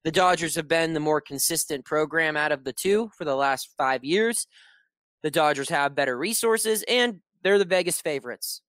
The 0.04 0.12
Dodgers 0.12 0.56
have 0.56 0.68
been 0.68 0.94
the 0.94 1.00
more 1.00 1.22
consistent 1.22 1.86
program 1.86 2.38
out 2.38 2.51
of 2.51 2.63
the 2.63 2.74
two 2.74 3.10
for 3.18 3.25
the 3.25 3.36
last 3.36 3.70
five 3.77 4.04
years. 4.04 4.48
The 5.24 5.32
Dodgers 5.32 5.70
have 5.70 5.96
better 5.96 6.18
resources, 6.18 6.84
and 6.88 7.22
they're 7.44 7.60
the 7.60 7.66
Vegas 7.66 8.00
favorites. 8.00 8.62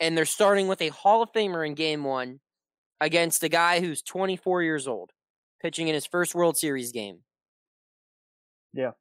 And 0.00 0.16
they're 0.16 0.24
starting 0.24 0.68
with 0.68 0.82
a 0.82 0.88
Hall 0.88 1.22
of 1.22 1.32
Famer 1.32 1.66
in 1.66 1.74
game 1.74 2.04
one 2.04 2.40
against 3.00 3.42
a 3.42 3.48
guy 3.48 3.80
who's 3.80 4.02
24 4.02 4.62
years 4.62 4.86
old, 4.86 5.12
pitching 5.62 5.88
in 5.88 5.94
his 5.94 6.06
first 6.06 6.34
World 6.34 6.56
Series 6.56 6.92
game. 6.92 7.20
Yeah. 8.72 8.92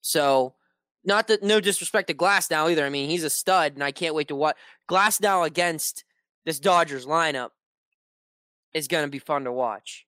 So, 0.00 0.54
not 1.04 1.28
that 1.28 1.42
no 1.42 1.60
disrespect 1.60 2.08
to 2.08 2.14
Glasnow 2.14 2.70
either. 2.70 2.84
I 2.84 2.90
mean, 2.90 3.08
he's 3.08 3.24
a 3.24 3.30
stud, 3.30 3.74
and 3.74 3.82
I 3.82 3.92
can't 3.92 4.14
wait 4.14 4.28
to 4.28 4.36
watch 4.36 4.56
Glasnow 4.88 5.46
against 5.46 6.04
this 6.44 6.60
Dodgers 6.60 7.06
lineup 7.06 7.50
is 8.74 8.88
going 8.88 9.04
to 9.04 9.10
be 9.10 9.18
fun 9.18 9.44
to 9.44 9.52
watch. 9.52 10.06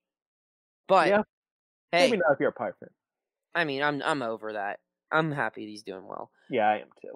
But 0.87 1.09
yeah. 1.09 1.23
hey, 1.91 2.09
Maybe 2.09 2.17
not 2.17 2.33
if 2.33 2.39
you're 2.39 2.49
a 2.49 2.53
Pirate 2.53 2.75
fan. 2.79 2.89
I 3.53 3.63
mean, 3.63 3.81
I'm 3.81 4.01
I'm 4.03 4.21
over 4.21 4.53
that. 4.53 4.79
I'm 5.11 5.31
happy 5.31 5.65
he's 5.65 5.83
doing 5.83 6.07
well. 6.07 6.31
Yeah, 6.49 6.67
I 6.67 6.77
am 6.77 6.87
too. 7.01 7.13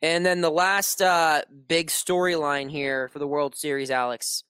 And 0.00 0.26
then 0.26 0.40
the 0.40 0.50
last 0.50 1.00
uh, 1.00 1.42
big 1.68 1.88
storyline 1.88 2.70
here 2.70 3.08
for 3.08 3.20
the 3.20 3.26
World 3.26 3.56
Series, 3.56 3.90
Alex, 3.90 4.42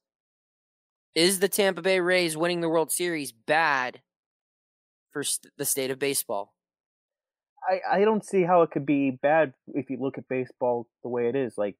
is 1.14 1.40
the 1.40 1.48
Tampa 1.48 1.82
Bay 1.82 2.00
Rays 2.00 2.36
winning 2.36 2.60
the 2.60 2.70
World 2.70 2.90
Series 2.90 3.32
bad 3.32 4.00
for 5.12 5.22
st- 5.22 5.52
the 5.58 5.66
state 5.66 5.90
of 5.90 5.98
baseball? 5.98 6.54
I, 7.68 7.98
I 7.98 8.04
don't 8.04 8.24
see 8.24 8.42
how 8.42 8.62
it 8.62 8.70
could 8.70 8.86
be 8.86 9.10
bad 9.10 9.52
if 9.68 9.90
you 9.90 9.98
look 10.00 10.18
at 10.18 10.28
baseball 10.28 10.88
the 11.02 11.08
way 11.08 11.28
it 11.28 11.36
is. 11.36 11.58
Like 11.58 11.76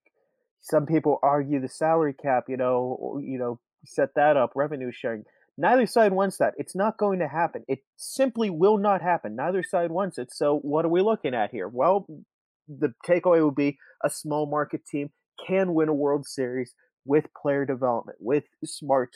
some 0.61 0.87
people 0.87 1.19
argue 1.23 1.61
the 1.61 1.69
salary 1.69 2.15
cap, 2.15 2.45
you 2.49 2.57
know, 2.57 2.97
or, 3.01 3.21
you 3.23 3.39
know, 3.39 3.59
set 3.85 4.15
that 4.15 4.37
up, 4.37 4.53
revenue 4.55 4.93
sharing. 4.93 5.25
Neither 5.59 5.87
side 5.87 6.13
wants 6.13 6.39
that. 6.39 6.55
It's 6.57 6.75
not 6.75 6.97
going 6.97 7.19
to 7.19 7.29
happen. 7.29 7.65
It 7.69 7.81
simply 7.97 8.51
will 8.51 8.79
not 8.79 9.03
happen. 9.03 9.37
Neither 9.37 9.63
side 9.63 9.91
wants 9.91 10.19
it. 10.19 10.33
So 10.33 10.59
what 10.59 10.85
are 10.85 10.89
we 10.89 11.03
looking 11.03 11.35
at 11.35 11.51
here? 11.51 11.69
Well, 11.69 12.07
the 12.69 12.95
takeaway 13.07 13.45
would 13.45 13.55
be 13.55 13.79
a 14.05 14.11
small 14.11 14.47
market 14.47 14.87
team 14.87 15.11
can 15.47 15.75
win 15.75 15.89
a 15.89 15.95
World 15.95 16.27
Series 16.27 16.75
with 17.05 17.27
player 17.41 17.65
development, 17.65 18.19
with 18.21 18.45
smart 18.65 19.11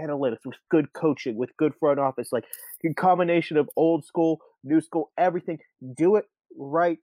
analytics, 0.00 0.44
with 0.44 0.56
good 0.70 0.92
coaching, 0.92 1.36
with 1.36 1.56
good 1.56 1.72
front 1.78 2.00
office, 2.00 2.30
like 2.32 2.44
a 2.84 2.92
combination 2.94 3.56
of 3.56 3.68
old 3.76 4.04
school, 4.04 4.40
new 4.64 4.80
school, 4.80 5.12
everything. 5.16 5.58
Do 5.96 6.16
it 6.16 6.24
right. 6.58 6.98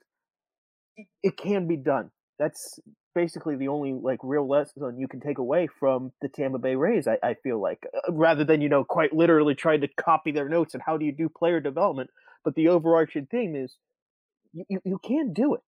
It 1.23 1.37
can 1.37 1.67
be 1.67 1.77
done. 1.77 2.11
That's 2.37 2.79
basically 3.17 3.55
the 3.55 3.67
only 3.67 3.93
like 3.93 4.19
real 4.21 4.47
lesson 4.47 4.99
you 4.99 5.07
can 5.07 5.19
take 5.19 5.39
away 5.39 5.67
from 5.79 6.11
the 6.21 6.29
Tampa 6.29 6.59
Bay 6.59 6.75
Rays. 6.75 7.07
I, 7.07 7.17
I 7.23 7.33
feel 7.33 7.59
like 7.59 7.83
uh, 7.91 8.13
rather 8.13 8.43
than 8.43 8.61
you 8.61 8.69
know 8.69 8.83
quite 8.83 9.11
literally 9.11 9.55
trying 9.55 9.81
to 9.81 9.87
copy 9.87 10.31
their 10.31 10.47
notes 10.47 10.75
and 10.75 10.83
how 10.85 10.97
do 10.97 11.05
you 11.05 11.11
do 11.11 11.27
player 11.27 11.59
development, 11.59 12.11
but 12.45 12.53
the 12.53 12.67
overarching 12.67 13.25
theme 13.25 13.55
is 13.55 13.75
you, 14.53 14.65
you, 14.69 14.81
you 14.85 14.99
can 15.03 15.33
do 15.33 15.55
it. 15.55 15.61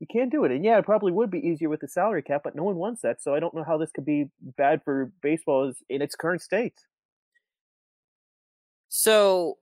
You 0.00 0.06
can 0.10 0.30
do 0.30 0.44
it. 0.44 0.50
And 0.50 0.64
yeah, 0.64 0.78
it 0.78 0.86
probably 0.86 1.12
would 1.12 1.30
be 1.30 1.46
easier 1.46 1.68
with 1.68 1.80
the 1.80 1.88
salary 1.88 2.22
cap, 2.22 2.40
but 2.42 2.56
no 2.56 2.62
one 2.62 2.76
wants 2.76 3.02
that. 3.02 3.22
So 3.22 3.34
I 3.34 3.40
don't 3.40 3.54
know 3.54 3.64
how 3.64 3.76
this 3.76 3.90
could 3.92 4.06
be 4.06 4.30
bad 4.56 4.80
for 4.82 5.12
baseball 5.22 5.72
in 5.90 6.00
its 6.00 6.16
current 6.16 6.40
state. 6.40 6.80
So 8.88 9.58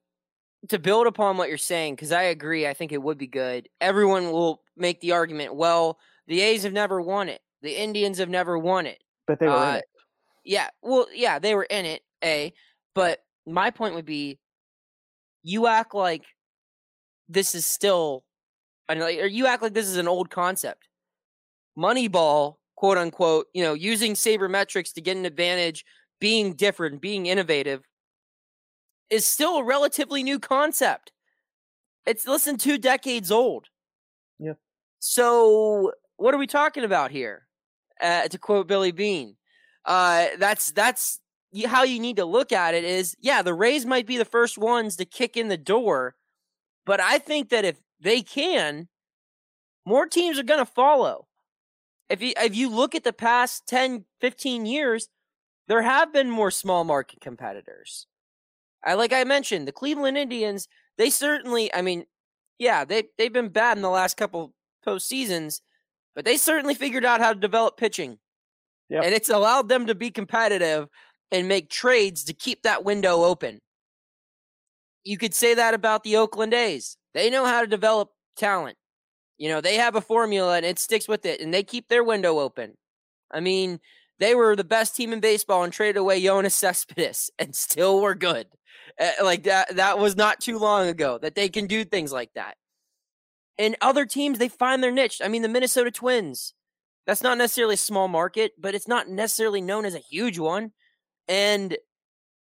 to 0.68 0.78
build 0.78 1.08
upon 1.08 1.38
what 1.38 1.48
you're 1.48 1.58
saying, 1.58 1.96
because 1.96 2.12
I 2.12 2.22
agree, 2.22 2.68
I 2.68 2.74
think 2.74 2.92
it 2.92 3.02
would 3.02 3.18
be 3.18 3.26
good. 3.26 3.68
Everyone 3.80 4.30
will 4.30 4.62
make 4.76 5.00
the 5.00 5.12
argument, 5.12 5.56
well, 5.56 5.98
the 6.26 6.40
A's 6.40 6.62
have 6.62 6.72
never 6.72 7.00
won 7.00 7.28
it. 7.28 7.40
The 7.62 7.80
Indians 7.80 8.18
have 8.18 8.28
never 8.28 8.58
won 8.58 8.86
it. 8.86 9.02
But 9.26 9.38
they 9.38 9.46
were 9.46 9.52
uh, 9.52 9.70
in 9.70 9.76
it. 9.76 9.84
Yeah. 10.44 10.68
Well, 10.82 11.06
yeah, 11.14 11.38
they 11.38 11.54
were 11.54 11.64
in 11.64 11.84
it, 11.84 12.02
A. 12.24 12.52
But 12.94 13.20
my 13.46 13.70
point 13.70 13.94
would 13.94 14.04
be 14.04 14.38
you 15.42 15.66
act 15.66 15.94
like 15.94 16.24
this 17.28 17.54
is 17.54 17.66
still 17.66 18.24
or 18.88 19.10
you 19.10 19.46
act 19.46 19.62
like 19.62 19.74
this 19.74 19.88
is 19.88 19.96
an 19.96 20.08
old 20.08 20.30
concept. 20.30 20.88
Moneyball, 21.78 22.56
quote 22.76 22.98
unquote, 22.98 23.46
you 23.54 23.62
know, 23.62 23.74
using 23.74 24.14
sabermetrics 24.14 24.92
to 24.94 25.00
get 25.00 25.16
an 25.16 25.24
advantage, 25.24 25.84
being 26.20 26.54
different, 26.54 27.00
being 27.00 27.26
innovative, 27.26 27.82
is 29.08 29.24
still 29.24 29.58
a 29.58 29.64
relatively 29.64 30.22
new 30.22 30.38
concept. 30.38 31.12
It's 32.04 32.26
less 32.26 32.44
than 32.44 32.58
two 32.58 32.78
decades 32.78 33.30
old. 33.30 33.68
Yeah. 34.38 34.54
So 34.98 35.92
what 36.22 36.34
are 36.34 36.38
we 36.38 36.46
talking 36.46 36.84
about 36.84 37.10
here? 37.10 37.46
Uh, 38.00 38.26
to 38.28 38.38
quote 38.38 38.66
Billy 38.66 38.92
Beane, 38.92 39.36
uh, 39.84 40.26
that's 40.38 40.72
that's 40.72 41.20
how 41.66 41.82
you 41.82 42.00
need 42.00 42.16
to 42.16 42.24
look 42.24 42.52
at 42.52 42.74
it. 42.74 42.84
Is 42.84 43.16
yeah, 43.20 43.42
the 43.42 43.54
Rays 43.54 43.84
might 43.84 44.06
be 44.06 44.16
the 44.16 44.24
first 44.24 44.56
ones 44.56 44.96
to 44.96 45.04
kick 45.04 45.36
in 45.36 45.48
the 45.48 45.56
door, 45.56 46.16
but 46.86 47.00
I 47.00 47.18
think 47.18 47.50
that 47.50 47.64
if 47.64 47.80
they 48.00 48.22
can, 48.22 48.88
more 49.84 50.06
teams 50.06 50.38
are 50.38 50.44
going 50.44 50.64
to 50.64 50.70
follow. 50.70 51.26
If 52.08 52.22
you, 52.22 52.32
if 52.36 52.54
you 52.54 52.68
look 52.68 52.94
at 52.94 53.04
the 53.04 53.12
past 53.12 53.66
10, 53.68 54.04
15 54.20 54.66
years, 54.66 55.08
there 55.68 55.82
have 55.82 56.12
been 56.12 56.28
more 56.28 56.50
small 56.50 56.84
market 56.84 57.20
competitors. 57.20 58.06
I 58.84 58.94
like 58.94 59.12
I 59.12 59.24
mentioned, 59.24 59.66
the 59.66 59.72
Cleveland 59.72 60.18
Indians, 60.18 60.68
they 60.98 61.08
certainly, 61.08 61.72
I 61.72 61.82
mean, 61.82 62.04
yeah, 62.58 62.84
they 62.84 63.04
they've 63.16 63.32
been 63.32 63.48
bad 63.48 63.76
in 63.76 63.82
the 63.82 63.90
last 63.90 64.16
couple 64.16 64.54
postseasons, 64.86 65.60
but 66.14 66.24
they 66.24 66.36
certainly 66.36 66.74
figured 66.74 67.04
out 67.04 67.20
how 67.20 67.32
to 67.32 67.38
develop 67.38 67.76
pitching. 67.76 68.18
Yep. 68.88 69.04
And 69.04 69.14
it's 69.14 69.28
allowed 69.28 69.68
them 69.68 69.86
to 69.86 69.94
be 69.94 70.10
competitive 70.10 70.88
and 71.30 71.48
make 71.48 71.70
trades 71.70 72.24
to 72.24 72.34
keep 72.34 72.62
that 72.62 72.84
window 72.84 73.24
open. 73.24 73.60
You 75.04 75.18
could 75.18 75.34
say 75.34 75.54
that 75.54 75.74
about 75.74 76.04
the 76.04 76.16
Oakland 76.16 76.54
A's. 76.54 76.96
They 77.14 77.30
know 77.30 77.44
how 77.44 77.62
to 77.62 77.66
develop 77.66 78.10
talent. 78.36 78.76
You 79.38 79.48
know, 79.48 79.60
they 79.60 79.76
have 79.76 79.96
a 79.96 80.00
formula 80.00 80.56
and 80.56 80.66
it 80.66 80.78
sticks 80.78 81.08
with 81.08 81.26
it, 81.26 81.40
and 81.40 81.52
they 81.52 81.62
keep 81.62 81.88
their 81.88 82.04
window 82.04 82.38
open. 82.38 82.74
I 83.32 83.40
mean, 83.40 83.80
they 84.18 84.34
were 84.34 84.54
the 84.54 84.62
best 84.62 84.94
team 84.94 85.12
in 85.12 85.20
baseball 85.20 85.64
and 85.64 85.72
traded 85.72 85.96
away 85.96 86.22
Yoenis 86.22 86.52
Cespedes 86.52 87.30
and 87.38 87.56
still 87.56 88.00
were 88.00 88.14
good. 88.14 88.46
Uh, 89.00 89.10
like 89.24 89.44
that, 89.44 89.74
that 89.76 89.98
was 89.98 90.16
not 90.16 90.38
too 90.38 90.58
long 90.58 90.86
ago 90.86 91.18
that 91.22 91.34
they 91.34 91.48
can 91.48 91.66
do 91.66 91.84
things 91.84 92.12
like 92.12 92.30
that. 92.34 92.56
And 93.58 93.76
other 93.80 94.06
teams, 94.06 94.38
they 94.38 94.48
find 94.48 94.82
their 94.82 94.90
niche. 94.90 95.20
I 95.22 95.28
mean, 95.28 95.42
the 95.42 95.48
Minnesota 95.48 95.90
Twins, 95.90 96.54
that's 97.06 97.22
not 97.22 97.38
necessarily 97.38 97.74
a 97.74 97.78
small 97.78 98.08
market, 98.08 98.52
but 98.58 98.74
it's 98.74 98.88
not 98.88 99.08
necessarily 99.08 99.60
known 99.60 99.84
as 99.84 99.94
a 99.94 99.98
huge 99.98 100.38
one. 100.38 100.72
And 101.28 101.76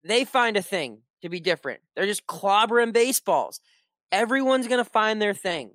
they 0.03 0.25
find 0.25 0.57
a 0.57 0.61
thing 0.61 1.01
to 1.21 1.29
be 1.29 1.39
different. 1.39 1.81
They're 1.95 2.05
just 2.05 2.27
clobbering 2.27 2.93
baseballs. 2.93 3.59
Everyone's 4.11 4.67
going 4.67 4.83
to 4.83 4.89
find 4.89 5.21
their 5.21 5.33
thing. 5.33 5.71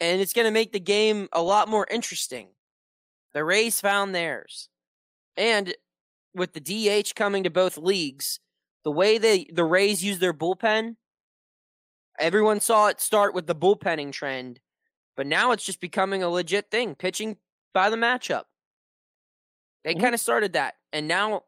And 0.00 0.20
it's 0.20 0.32
going 0.32 0.46
to 0.46 0.50
make 0.50 0.72
the 0.72 0.80
game 0.80 1.28
a 1.32 1.42
lot 1.42 1.68
more 1.68 1.86
interesting. 1.90 2.48
The 3.32 3.44
Rays 3.44 3.80
found 3.80 4.14
theirs. 4.14 4.68
And 5.36 5.74
with 6.34 6.52
the 6.52 6.60
DH 6.60 7.14
coming 7.14 7.44
to 7.44 7.50
both 7.50 7.76
leagues, 7.76 8.40
the 8.84 8.90
way 8.90 9.18
they 9.18 9.46
the 9.52 9.64
Rays 9.64 10.04
use 10.04 10.18
their 10.18 10.34
bullpen, 10.34 10.96
everyone 12.18 12.60
saw 12.60 12.88
it 12.88 13.00
start 13.00 13.34
with 13.34 13.46
the 13.46 13.54
bullpenning 13.54 14.12
trend, 14.12 14.60
but 15.16 15.26
now 15.26 15.52
it's 15.52 15.64
just 15.64 15.80
becoming 15.80 16.22
a 16.22 16.28
legit 16.28 16.70
thing, 16.70 16.94
pitching 16.94 17.36
by 17.72 17.90
the 17.90 17.96
matchup. 17.96 18.44
They 19.84 19.92
mm-hmm. 19.92 20.02
kind 20.02 20.14
of 20.14 20.20
started 20.20 20.54
that, 20.54 20.74
and 20.92 21.08
now 21.08 21.42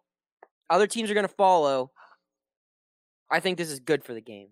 other 0.68 0.86
teams 0.86 1.10
are 1.10 1.14
going 1.14 1.28
to 1.28 1.34
follow. 1.34 1.90
I 3.30 3.40
think 3.40 3.58
this 3.58 3.70
is 3.70 3.80
good 3.80 4.04
for 4.04 4.14
the 4.14 4.20
game. 4.20 4.48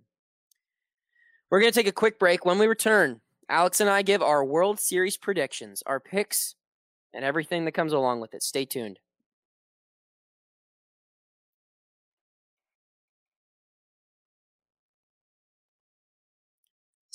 We're 1.50 1.61
going 1.61 1.73
to 1.73 1.78
take 1.78 1.87
a 1.87 1.92
quick 1.92 2.18
break. 2.18 2.44
When 2.44 2.59
we 2.59 2.66
return, 2.66 3.21
Alex 3.49 3.80
and 3.80 3.90
I 3.90 4.02
give 4.02 4.23
our 4.23 4.44
World 4.44 4.80
Series 4.80 5.16
predictions, 5.16 5.83
our 5.87 6.00
picks, 6.00 6.54
and 7.12 7.25
everything 7.25 7.64
that 7.64 7.73
comes 7.73 7.92
along 7.92 8.21
with 8.21 8.35
it. 8.35 8.42
Stay 8.42 8.64
tuned. 8.64 8.99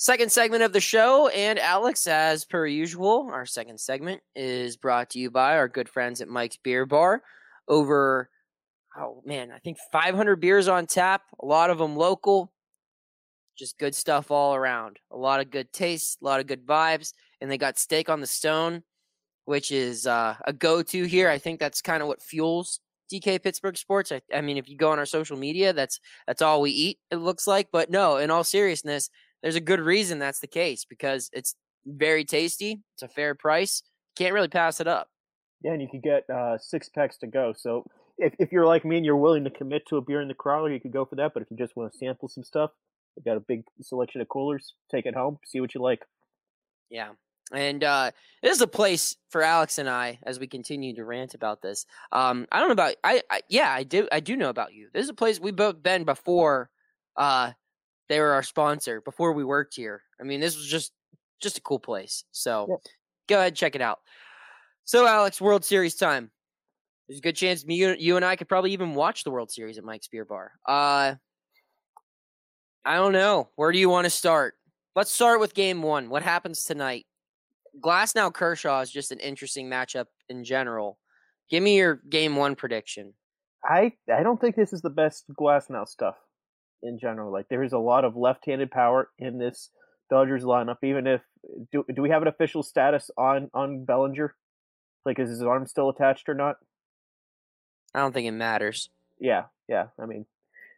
Second 0.00 0.32
segment 0.32 0.62
of 0.62 0.72
the 0.72 0.80
show, 0.80 1.28
and 1.28 1.58
Alex, 1.58 2.06
as 2.06 2.46
per 2.46 2.64
usual, 2.64 3.28
our 3.30 3.44
second 3.44 3.78
segment 3.78 4.22
is 4.34 4.78
brought 4.78 5.10
to 5.10 5.18
you 5.18 5.30
by 5.30 5.58
our 5.58 5.68
good 5.68 5.90
friends 5.90 6.22
at 6.22 6.28
Mike's 6.28 6.56
Beer 6.56 6.86
Bar. 6.86 7.20
Over, 7.68 8.30
oh 8.96 9.20
man, 9.26 9.52
I 9.52 9.58
think 9.58 9.76
500 9.92 10.36
beers 10.36 10.68
on 10.68 10.86
tap, 10.86 11.20
a 11.38 11.44
lot 11.44 11.68
of 11.68 11.76
them 11.76 11.96
local. 11.96 12.50
Just 13.58 13.78
good 13.78 13.94
stuff 13.94 14.30
all 14.30 14.54
around. 14.54 14.96
A 15.12 15.18
lot 15.18 15.40
of 15.40 15.50
good 15.50 15.70
taste, 15.70 16.16
a 16.22 16.24
lot 16.24 16.40
of 16.40 16.46
good 16.46 16.64
vibes, 16.64 17.12
and 17.42 17.50
they 17.50 17.58
got 17.58 17.78
steak 17.78 18.08
on 18.08 18.22
the 18.22 18.26
stone, 18.26 18.84
which 19.44 19.70
is 19.70 20.06
uh, 20.06 20.36
a 20.46 20.54
go-to 20.54 21.04
here. 21.04 21.28
I 21.28 21.36
think 21.36 21.60
that's 21.60 21.82
kind 21.82 22.00
of 22.00 22.08
what 22.08 22.22
fuels 22.22 22.80
DK 23.12 23.42
Pittsburgh 23.42 23.76
Sports. 23.76 24.12
I, 24.12 24.22
I 24.34 24.40
mean, 24.40 24.56
if 24.56 24.66
you 24.66 24.78
go 24.78 24.92
on 24.92 24.98
our 24.98 25.04
social 25.04 25.36
media, 25.36 25.74
that's 25.74 26.00
that's 26.26 26.40
all 26.40 26.62
we 26.62 26.70
eat. 26.70 27.00
It 27.10 27.16
looks 27.16 27.46
like, 27.46 27.68
but 27.70 27.90
no. 27.90 28.16
In 28.16 28.30
all 28.30 28.44
seriousness, 28.44 29.10
there's 29.42 29.56
a 29.56 29.60
good 29.60 29.80
reason 29.80 30.18
that's 30.18 30.40
the 30.40 30.46
case 30.46 30.84
because 30.84 31.30
it's 31.32 31.54
very 31.86 32.24
tasty. 32.24 32.80
It's 32.94 33.02
a 33.02 33.08
fair 33.08 33.34
price. 33.34 33.82
Can't 34.16 34.34
really 34.34 34.48
pass 34.48 34.80
it 34.80 34.86
up. 34.86 35.08
Yeah, 35.62 35.72
and 35.72 35.82
you 35.82 35.88
could 35.88 36.02
get 36.02 36.28
uh, 36.30 36.58
six 36.58 36.88
packs 36.88 37.18
to 37.18 37.26
go. 37.26 37.52
So 37.56 37.84
if, 38.18 38.34
if 38.38 38.52
you're 38.52 38.66
like 38.66 38.84
me 38.84 38.96
and 38.96 39.04
you're 39.04 39.16
willing 39.16 39.44
to 39.44 39.50
commit 39.50 39.86
to 39.88 39.96
a 39.96 40.00
beer 40.00 40.20
in 40.20 40.28
the 40.28 40.34
crowler, 40.34 40.72
you 40.72 40.80
could 40.80 40.92
go 40.92 41.04
for 41.04 41.16
that. 41.16 41.32
But 41.34 41.42
if 41.42 41.50
you 41.50 41.56
just 41.56 41.76
want 41.76 41.92
to 41.92 41.98
sample 41.98 42.28
some 42.28 42.44
stuff, 42.44 42.70
they 43.16 43.22
got 43.22 43.36
a 43.36 43.40
big 43.40 43.64
selection 43.82 44.20
of 44.20 44.28
coolers. 44.28 44.74
Take 44.90 45.06
it 45.06 45.14
home, 45.14 45.38
see 45.46 45.60
what 45.60 45.74
you 45.74 45.82
like. 45.82 46.02
Yeah. 46.88 47.10
And 47.52 47.82
uh, 47.82 48.12
this 48.42 48.54
is 48.54 48.62
a 48.62 48.66
place 48.66 49.16
for 49.28 49.42
Alex 49.42 49.78
and 49.78 49.88
I 49.88 50.20
as 50.22 50.38
we 50.38 50.46
continue 50.46 50.94
to 50.94 51.04
rant 51.04 51.34
about 51.34 51.62
this. 51.62 51.84
Um, 52.12 52.46
I 52.52 52.60
don't 52.60 52.68
know 52.68 52.74
about 52.74 52.94
I, 53.02 53.22
I 53.28 53.40
yeah 53.48 53.72
I 53.72 53.82
do 53.82 54.06
I 54.12 54.20
do 54.20 54.36
know 54.36 54.50
about 54.50 54.72
you. 54.72 54.88
This 54.92 55.04
is 55.04 55.08
a 55.08 55.14
place 55.14 55.40
we've 55.40 55.56
both 55.56 55.82
been 55.82 56.04
before. 56.04 56.70
Uh, 57.16 57.52
they 58.10 58.18
were 58.20 58.32
our 58.32 58.42
sponsor 58.42 59.00
before 59.00 59.32
we 59.32 59.44
worked 59.44 59.76
here. 59.76 60.02
I 60.20 60.24
mean, 60.24 60.40
this 60.40 60.56
was 60.56 60.66
just 60.66 60.92
just 61.40 61.56
a 61.56 61.62
cool 61.62 61.78
place. 61.78 62.24
So 62.32 62.66
Yep. 62.68 62.78
go 63.28 63.38
ahead 63.38 63.54
check 63.56 63.74
it 63.76 63.80
out. 63.80 64.00
So 64.84 65.06
Alex, 65.06 65.40
World 65.40 65.64
Series 65.64 65.94
time. 65.94 66.30
There's 67.08 67.18
a 67.20 67.22
good 67.22 67.36
chance 67.36 67.64
me 67.64 67.76
you, 67.76 67.94
you 67.98 68.16
and 68.16 68.24
I 68.24 68.36
could 68.36 68.48
probably 68.48 68.72
even 68.72 68.94
watch 68.94 69.22
the 69.24 69.30
World 69.30 69.50
Series 69.50 69.78
at 69.78 69.84
Mike's 69.84 70.08
Beer 70.08 70.24
Bar. 70.24 70.52
Uh, 70.66 71.14
I 72.84 72.96
don't 72.96 73.12
know. 73.12 73.48
Where 73.56 73.72
do 73.72 73.78
you 73.78 73.88
want 73.88 74.04
to 74.06 74.10
start? 74.10 74.54
Let's 74.96 75.12
start 75.12 75.38
with 75.40 75.54
Game 75.54 75.80
One. 75.82 76.08
What 76.10 76.22
happens 76.22 76.64
tonight? 76.64 77.06
Glasnow 77.80 78.32
Kershaw 78.34 78.80
is 78.80 78.90
just 78.90 79.12
an 79.12 79.20
interesting 79.20 79.70
matchup 79.70 80.06
in 80.28 80.42
general. 80.44 80.98
Give 81.48 81.62
me 81.62 81.76
your 81.76 81.96
Game 82.08 82.34
One 82.36 82.56
prediction. 82.56 83.14
I 83.64 83.92
I 84.12 84.22
don't 84.24 84.40
think 84.40 84.56
this 84.56 84.72
is 84.72 84.82
the 84.82 84.90
best 84.90 85.24
Glasnow 85.38 85.86
stuff 85.86 86.16
in 86.82 86.98
general. 86.98 87.32
Like 87.32 87.48
there 87.48 87.62
is 87.62 87.72
a 87.72 87.78
lot 87.78 88.04
of 88.04 88.16
left-handed 88.16 88.70
power 88.70 89.10
in 89.18 89.38
this 89.38 89.70
Dodgers 90.08 90.42
lineup. 90.42 90.78
Even 90.82 91.06
if 91.06 91.22
do 91.72 91.84
do 91.94 92.02
we 92.02 92.10
have 92.10 92.22
an 92.22 92.28
official 92.28 92.62
status 92.62 93.10
on 93.16 93.50
on 93.54 93.84
Bellinger? 93.84 94.34
Like 95.04 95.18
is 95.18 95.30
his 95.30 95.42
arm 95.42 95.66
still 95.66 95.88
attached 95.88 96.28
or 96.28 96.34
not? 96.34 96.56
I 97.94 98.00
don't 98.00 98.12
think 98.12 98.28
it 98.28 98.32
matters. 98.32 98.88
Yeah, 99.18 99.44
yeah. 99.68 99.86
I 99.98 100.06
mean, 100.06 100.26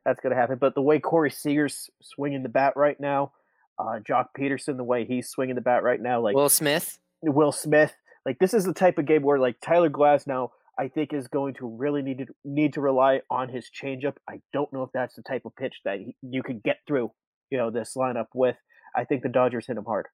that's 0.05 0.21
gonna 0.21 0.35
happen. 0.35 0.59
But 0.59 0.75
the 0.75 0.83
way 0.83 0.99
Corey 1.01 1.31
Seager's 1.31 1.91
swinging 2.03 2.43
the 2.43 2.49
bat 2.49 2.75
right 2.77 2.99
now, 2.99 3.33
uh, 3.79 4.01
Joc 4.01 4.29
Pederson, 4.39 4.77
the 4.77 4.85
way 4.85 5.05
he's 5.05 5.29
swinging 5.29 5.55
the 5.55 5.61
bat 5.61 5.83
right 5.83 6.01
now, 6.01 6.21
like 6.21 6.35
Will 6.35 6.49
Smith. 6.49 6.99
Will 7.23 7.53
Smith, 7.53 7.95
like 8.27 8.39
this 8.39 8.55
is 8.55 8.65
the 8.65 8.75
type 8.75 8.99
of 8.99 9.07
game 9.07 9.23
where 9.23 9.39
like 9.39 9.57
Tyler 9.61 9.91
Glasnow 9.91 10.51
I 10.79 10.89
think 10.89 11.13
is 11.13 11.29
going 11.29 11.55
to 11.55 11.67
really 11.67 12.03
need 12.03 12.19
to 12.19 12.27
need 12.45 12.75
to 12.75 12.81
rely 12.81 13.21
on 13.31 13.49
his 13.49 13.69
changeup. 13.71 14.15
I 14.29 14.41
don't 14.53 14.73
know 14.73 14.83
if 14.83 14.91
that's 14.93 15.15
the 15.15 15.23
type 15.23 15.43
of 15.45 15.55
pitch 15.57 15.81
that 15.85 15.99
he, 15.99 16.17
you 16.23 16.43
could 16.43 16.63
get 16.63 16.79
through, 16.87 17.13
you 17.51 17.59
know, 17.59 17.71
this 17.71 17.95
lineup 17.97 18.27
with. 18.35 18.57
I 18.97 19.05
think 19.05 19.23
the 19.23 19.29
Dodgers 19.29 19.67
hit 19.67 19.77
him 19.77 19.85
hard. 19.85 20.07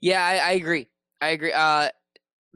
Yeah, 0.00 0.24
I, 0.24 0.36
I 0.36 0.50
agree. 0.52 0.88
I 1.20 1.28
agree. 1.28 1.52
Uh, 1.52 1.90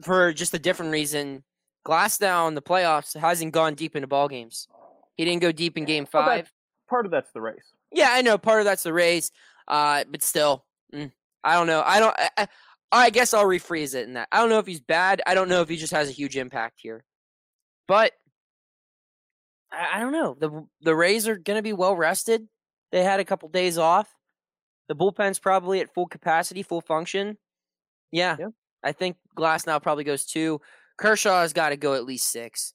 for 0.01 0.33
just 0.33 0.53
a 0.53 0.59
different 0.59 0.91
reason, 0.91 1.43
Glasnow 1.87 2.47
in 2.47 2.55
the 2.55 2.61
playoffs 2.61 3.17
hasn't 3.17 3.53
gone 3.53 3.75
deep 3.75 3.95
into 3.95 4.07
ball 4.07 4.27
games. 4.27 4.67
He 5.15 5.23
didn't 5.23 5.41
go 5.41 5.51
deep 5.51 5.77
in 5.77 5.85
Game 5.85 6.05
Five. 6.05 6.51
Part 6.89 7.05
of 7.05 7.11
that's 7.11 7.31
the 7.31 7.41
Rays. 7.41 7.73
Yeah, 7.91 8.09
I 8.11 8.21
know. 8.21 8.37
Part 8.37 8.59
of 8.59 8.65
that's 8.65 8.83
the 8.83 8.93
Rays. 8.93 9.31
uh, 9.67 10.03
but 10.09 10.21
still, 10.21 10.65
mm, 10.93 11.11
I 11.43 11.53
don't 11.53 11.67
know. 11.67 11.83
I 11.85 11.99
don't. 11.99 12.15
I, 12.17 12.29
I, 12.37 12.47
I 12.91 13.09
guess 13.09 13.33
I'll 13.33 13.45
rephrase 13.45 13.95
it 13.95 14.07
in 14.07 14.13
that 14.13 14.27
I 14.31 14.39
don't 14.39 14.49
know 14.49 14.59
if 14.59 14.67
he's 14.67 14.79
bad. 14.79 15.21
I 15.25 15.33
don't 15.33 15.49
know 15.49 15.61
if 15.61 15.69
he 15.69 15.77
just 15.77 15.93
has 15.93 16.09
a 16.09 16.13
huge 16.13 16.37
impact 16.37 16.79
here, 16.81 17.03
but 17.87 18.13
I, 19.71 19.97
I 19.97 19.99
don't 19.99 20.11
know. 20.11 20.35
the 20.39 20.65
The 20.81 20.95
Rays 20.95 21.27
are 21.27 21.37
going 21.37 21.57
to 21.57 21.63
be 21.63 21.73
well 21.73 21.95
rested. 21.95 22.47
They 22.91 23.03
had 23.03 23.19
a 23.19 23.25
couple 23.25 23.49
days 23.49 23.77
off. 23.77 24.13
The 24.87 24.95
bullpen's 24.95 25.39
probably 25.39 25.79
at 25.79 25.93
full 25.93 26.05
capacity, 26.07 26.61
full 26.63 26.81
function. 26.81 27.37
Yeah, 28.11 28.37
Yeah. 28.39 28.49
I 28.83 28.91
think 28.91 29.17
Glasnow 29.35 29.81
probably 29.81 30.03
goes 30.03 30.25
two. 30.25 30.61
Kershaw 30.97 31.41
has 31.41 31.53
got 31.53 31.69
to 31.69 31.77
go 31.77 31.95
at 31.95 32.05
least 32.05 32.29
six. 32.31 32.73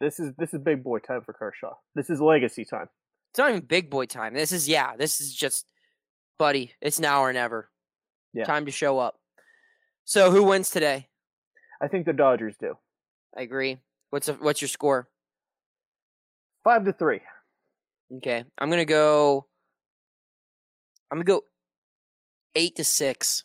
This 0.00 0.20
is 0.20 0.32
this 0.38 0.52
is 0.54 0.60
big 0.60 0.84
boy 0.84 0.98
time 0.98 1.22
for 1.24 1.32
Kershaw. 1.32 1.74
This 1.94 2.10
is 2.10 2.20
legacy 2.20 2.64
time. 2.64 2.88
It's 3.32 3.38
not 3.38 3.50
even 3.50 3.62
big 3.62 3.90
boy 3.90 4.06
time. 4.06 4.34
This 4.34 4.52
is 4.52 4.68
yeah. 4.68 4.96
This 4.96 5.20
is 5.20 5.34
just, 5.34 5.66
buddy. 6.38 6.74
It's 6.80 7.00
now 7.00 7.22
or 7.22 7.32
never. 7.32 7.68
Yeah. 8.32 8.44
Time 8.44 8.66
to 8.66 8.70
show 8.70 8.98
up. 8.98 9.18
So 10.04 10.30
who 10.30 10.44
wins 10.44 10.70
today? 10.70 11.08
I 11.82 11.88
think 11.88 12.06
the 12.06 12.12
Dodgers 12.12 12.56
do. 12.60 12.74
I 13.36 13.42
agree. 13.42 13.78
What's 14.10 14.28
a, 14.28 14.34
what's 14.34 14.60
your 14.60 14.68
score? 14.68 15.08
Five 16.64 16.84
to 16.84 16.92
three. 16.92 17.20
Okay, 18.16 18.44
I'm 18.58 18.70
gonna 18.70 18.84
go. 18.84 19.46
I'm 21.10 21.18
gonna 21.18 21.24
go 21.24 21.42
eight 22.54 22.76
to 22.76 22.84
six. 22.84 23.44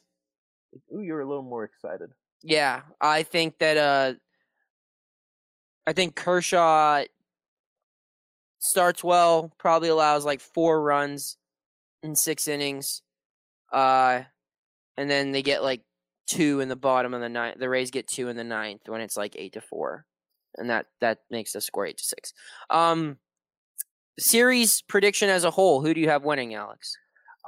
Ooh, 0.93 1.01
you're 1.01 1.21
a 1.21 1.27
little 1.27 1.43
more 1.43 1.63
excited. 1.63 2.11
Yeah, 2.41 2.81
I 2.99 3.23
think 3.23 3.59
that. 3.59 3.77
Uh, 3.77 4.13
I 5.85 5.93
think 5.93 6.15
Kershaw 6.15 7.03
starts 8.59 9.03
well. 9.03 9.51
Probably 9.57 9.89
allows 9.89 10.23
like 10.25 10.39
four 10.39 10.81
runs 10.81 11.37
in 12.01 12.15
six 12.15 12.47
innings. 12.47 13.01
Uh, 13.71 14.23
and 14.97 15.09
then 15.09 15.31
they 15.31 15.41
get 15.41 15.63
like 15.63 15.81
two 16.27 16.59
in 16.61 16.69
the 16.69 16.75
bottom 16.75 17.13
of 17.13 17.21
the 17.21 17.29
ninth. 17.29 17.59
The 17.59 17.69
Rays 17.69 17.91
get 17.91 18.07
two 18.07 18.29
in 18.29 18.37
the 18.37 18.43
ninth 18.43 18.81
when 18.87 19.01
it's 19.01 19.17
like 19.17 19.35
eight 19.37 19.53
to 19.53 19.61
four, 19.61 20.05
and 20.57 20.69
that 20.69 20.87
that 21.01 21.19
makes 21.29 21.53
the 21.53 21.61
score 21.61 21.85
eight 21.85 21.97
to 21.97 22.03
six. 22.03 22.33
Um, 22.69 23.17
series 24.19 24.81
prediction 24.83 25.29
as 25.29 25.43
a 25.43 25.51
whole. 25.51 25.81
Who 25.81 25.93
do 25.93 26.01
you 26.01 26.09
have 26.09 26.23
winning, 26.23 26.53
Alex? 26.53 26.95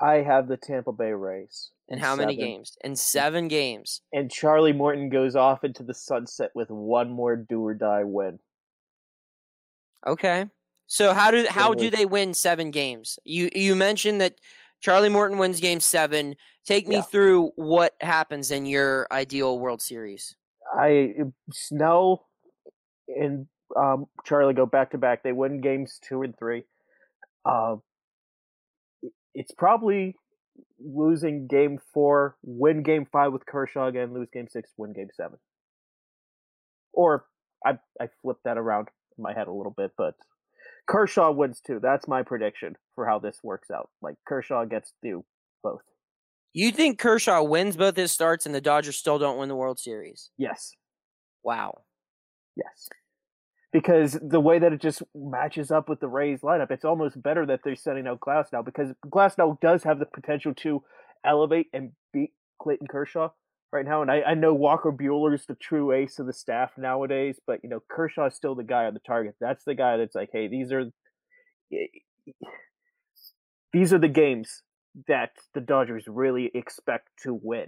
I 0.02 0.16
have 0.16 0.48
the 0.48 0.58
Tampa 0.58 0.92
Bay 0.92 1.12
Rays. 1.12 1.72
And 1.88 2.00
how 2.00 2.16
many 2.16 2.36
games? 2.36 2.78
In 2.84 2.96
seven 2.96 3.48
games. 3.48 4.02
And 4.12 4.32
Charlie 4.32 4.74
Morton 4.74 5.10
goes 5.10 5.36
off 5.36 5.64
into 5.64 5.84
the 5.84 5.94
sunset 5.94 6.50
with 6.56 6.70
one 6.72 7.12
more 7.12 7.36
do 7.36 7.64
or 7.64 7.76
die 7.76 8.04
win. 8.04 8.40
Okay. 10.08 10.48
So 10.88 11.14
how 11.14 11.32
do 11.32 11.46
how 11.50 11.74
do 11.74 11.90
they 11.90 12.06
win 12.06 12.34
seven 12.34 12.72
games? 12.72 13.20
You 13.24 13.50
you 13.56 13.76
mentioned 13.76 14.20
that 14.22 14.36
Charlie 14.82 15.10
Morton 15.10 15.38
wins 15.38 15.60
game 15.60 15.80
seven. 15.80 16.36
Take 16.66 16.88
me 16.88 16.98
Yeah. 16.98 17.02
through 17.04 17.52
what 17.56 17.94
happens 18.02 18.52
in 18.52 18.66
your 18.66 19.08
ideal 19.12 19.60
World 19.60 19.82
Series. 19.82 20.36
I 20.78 21.14
Snell 21.52 22.25
and 23.08 23.48
um, 23.76 24.06
Charlie 24.26 24.54
go 24.54 24.66
back 24.66 24.92
to 24.92 24.98
back. 24.98 25.24
They 25.24 25.32
win 25.32 25.62
games 25.62 26.00
two 26.08 26.22
and 26.22 26.38
three. 26.38 26.64
Uh, 27.46 27.78
it's 29.34 29.52
probably 29.52 30.16
losing 30.80 31.48
game 31.48 31.80
four, 31.94 32.38
win 32.44 32.84
game 32.84 33.06
five 33.12 33.34
with 33.34 33.46
Kershaw 33.46 33.88
again, 33.88 34.14
lose 34.14 34.30
game 34.32 34.48
six, 34.50 34.72
win 34.78 34.94
game 34.94 35.10
seven. 35.16 35.38
Or 36.94 37.26
I 37.66 37.74
I 38.00 38.08
flipped 38.22 38.46
that 38.46 38.58
around 38.58 38.88
in 39.18 39.24
my 39.24 39.34
head 39.34 39.48
a 39.48 39.52
little 39.54 39.74
bit, 39.76 39.92
but 39.98 40.16
Kershaw 40.88 41.32
wins 41.32 41.62
too. 41.66 41.80
That's 41.82 42.08
my 42.08 42.24
prediction 42.24 42.76
for 42.94 43.06
how 43.06 43.20
this 43.20 43.40
works 43.44 43.70
out. 43.72 43.90
Like 44.02 44.16
Kershaw 44.28 44.66
gets 44.66 44.94
through 45.02 45.26
both. 45.64 45.82
You 46.54 46.72
think 46.72 47.00
Kershaw 47.00 47.44
wins 47.44 47.76
both 47.76 47.98
his 47.98 48.12
starts 48.12 48.46
and 48.46 48.56
the 48.56 48.62
Dodgers 48.62 48.98
still 48.98 49.20
don't 49.20 49.38
win 49.38 49.50
the 49.50 49.56
World 49.56 49.78
Series? 49.78 50.30
Yes. 50.38 50.72
Wow. 51.44 51.82
Yes. 52.56 52.90
Because 53.72 54.18
the 54.22 54.40
way 54.40 54.60
that 54.60 54.72
it 54.72 54.82
just 54.82 55.04
matches 55.14 55.70
up 55.70 55.90
with 55.90 56.00
the 56.00 56.08
Rays 56.08 56.42
lineup, 56.42 56.72
it's 56.72 56.86
almost 56.86 57.22
better 57.22 57.46
that 57.46 57.60
they're 57.64 57.76
sending 57.76 58.08
out 58.08 58.22
Glasnow 58.22 58.64
because 58.64 58.92
Glasnow 59.06 59.60
does 59.60 59.84
have 59.84 60.00
the 60.00 60.06
potential 60.06 60.54
to 60.56 60.82
elevate 61.26 61.68
and 61.74 61.92
beat 62.14 62.32
Clayton 62.62 62.88
Kershaw 62.88 63.30
right 63.74 63.86
now. 63.86 64.02
And 64.02 64.10
I, 64.10 64.22
I 64.22 64.34
know 64.34 64.54
Walker 64.54 64.92
Buehler 64.92 65.36
is 65.36 65.46
the 65.46 65.56
true 65.56 65.92
ace 65.92 66.20
of 66.20 66.26
the 66.26 66.34
staff 66.34 66.72
nowadays, 66.78 67.40
but 67.46 67.60
you 67.64 67.70
know, 67.70 67.84
Kershaw 67.90 68.28
is 68.28 68.36
still 68.36 68.56
the 68.56 68.64
guy 68.64 68.86
on 68.86 68.94
the 68.94 69.02
target. 69.02 69.36
That's 69.42 69.66
the 69.66 69.76
guy 69.76 69.98
that's 69.98 70.16
like, 70.16 70.30
hey, 70.32 70.48
these 70.48 70.72
are 70.72 70.86
these 73.74 73.92
are 73.92 74.00
the 74.00 74.08
games 74.08 74.62
that 75.08 75.32
the 75.54 75.60
Dodgers 75.60 76.06
really 76.08 76.50
expect 76.54 77.10
to 77.24 77.34
win. 77.34 77.68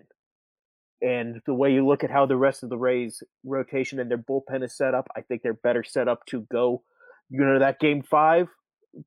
And 1.02 1.42
the 1.46 1.54
way 1.54 1.72
you 1.74 1.86
look 1.88 2.04
at 2.04 2.10
how 2.12 2.26
the 2.26 2.38
rest 2.38 2.64
of 2.64 2.70
the 2.70 2.78
Rays 2.78 3.22
rotation 3.46 4.00
and 4.00 4.10
their 4.10 4.18
bullpen 4.18 4.64
is 4.64 4.76
set 4.76 4.94
up, 4.96 5.08
I 5.16 5.22
think 5.22 5.44
they're 5.44 5.54
better 5.54 5.84
set 5.84 6.08
up 6.08 6.26
to 6.28 6.42
go, 6.52 6.82
you 7.30 7.40
know, 7.46 7.60
that 7.60 7.80
game 7.80 8.02
five 8.02 8.48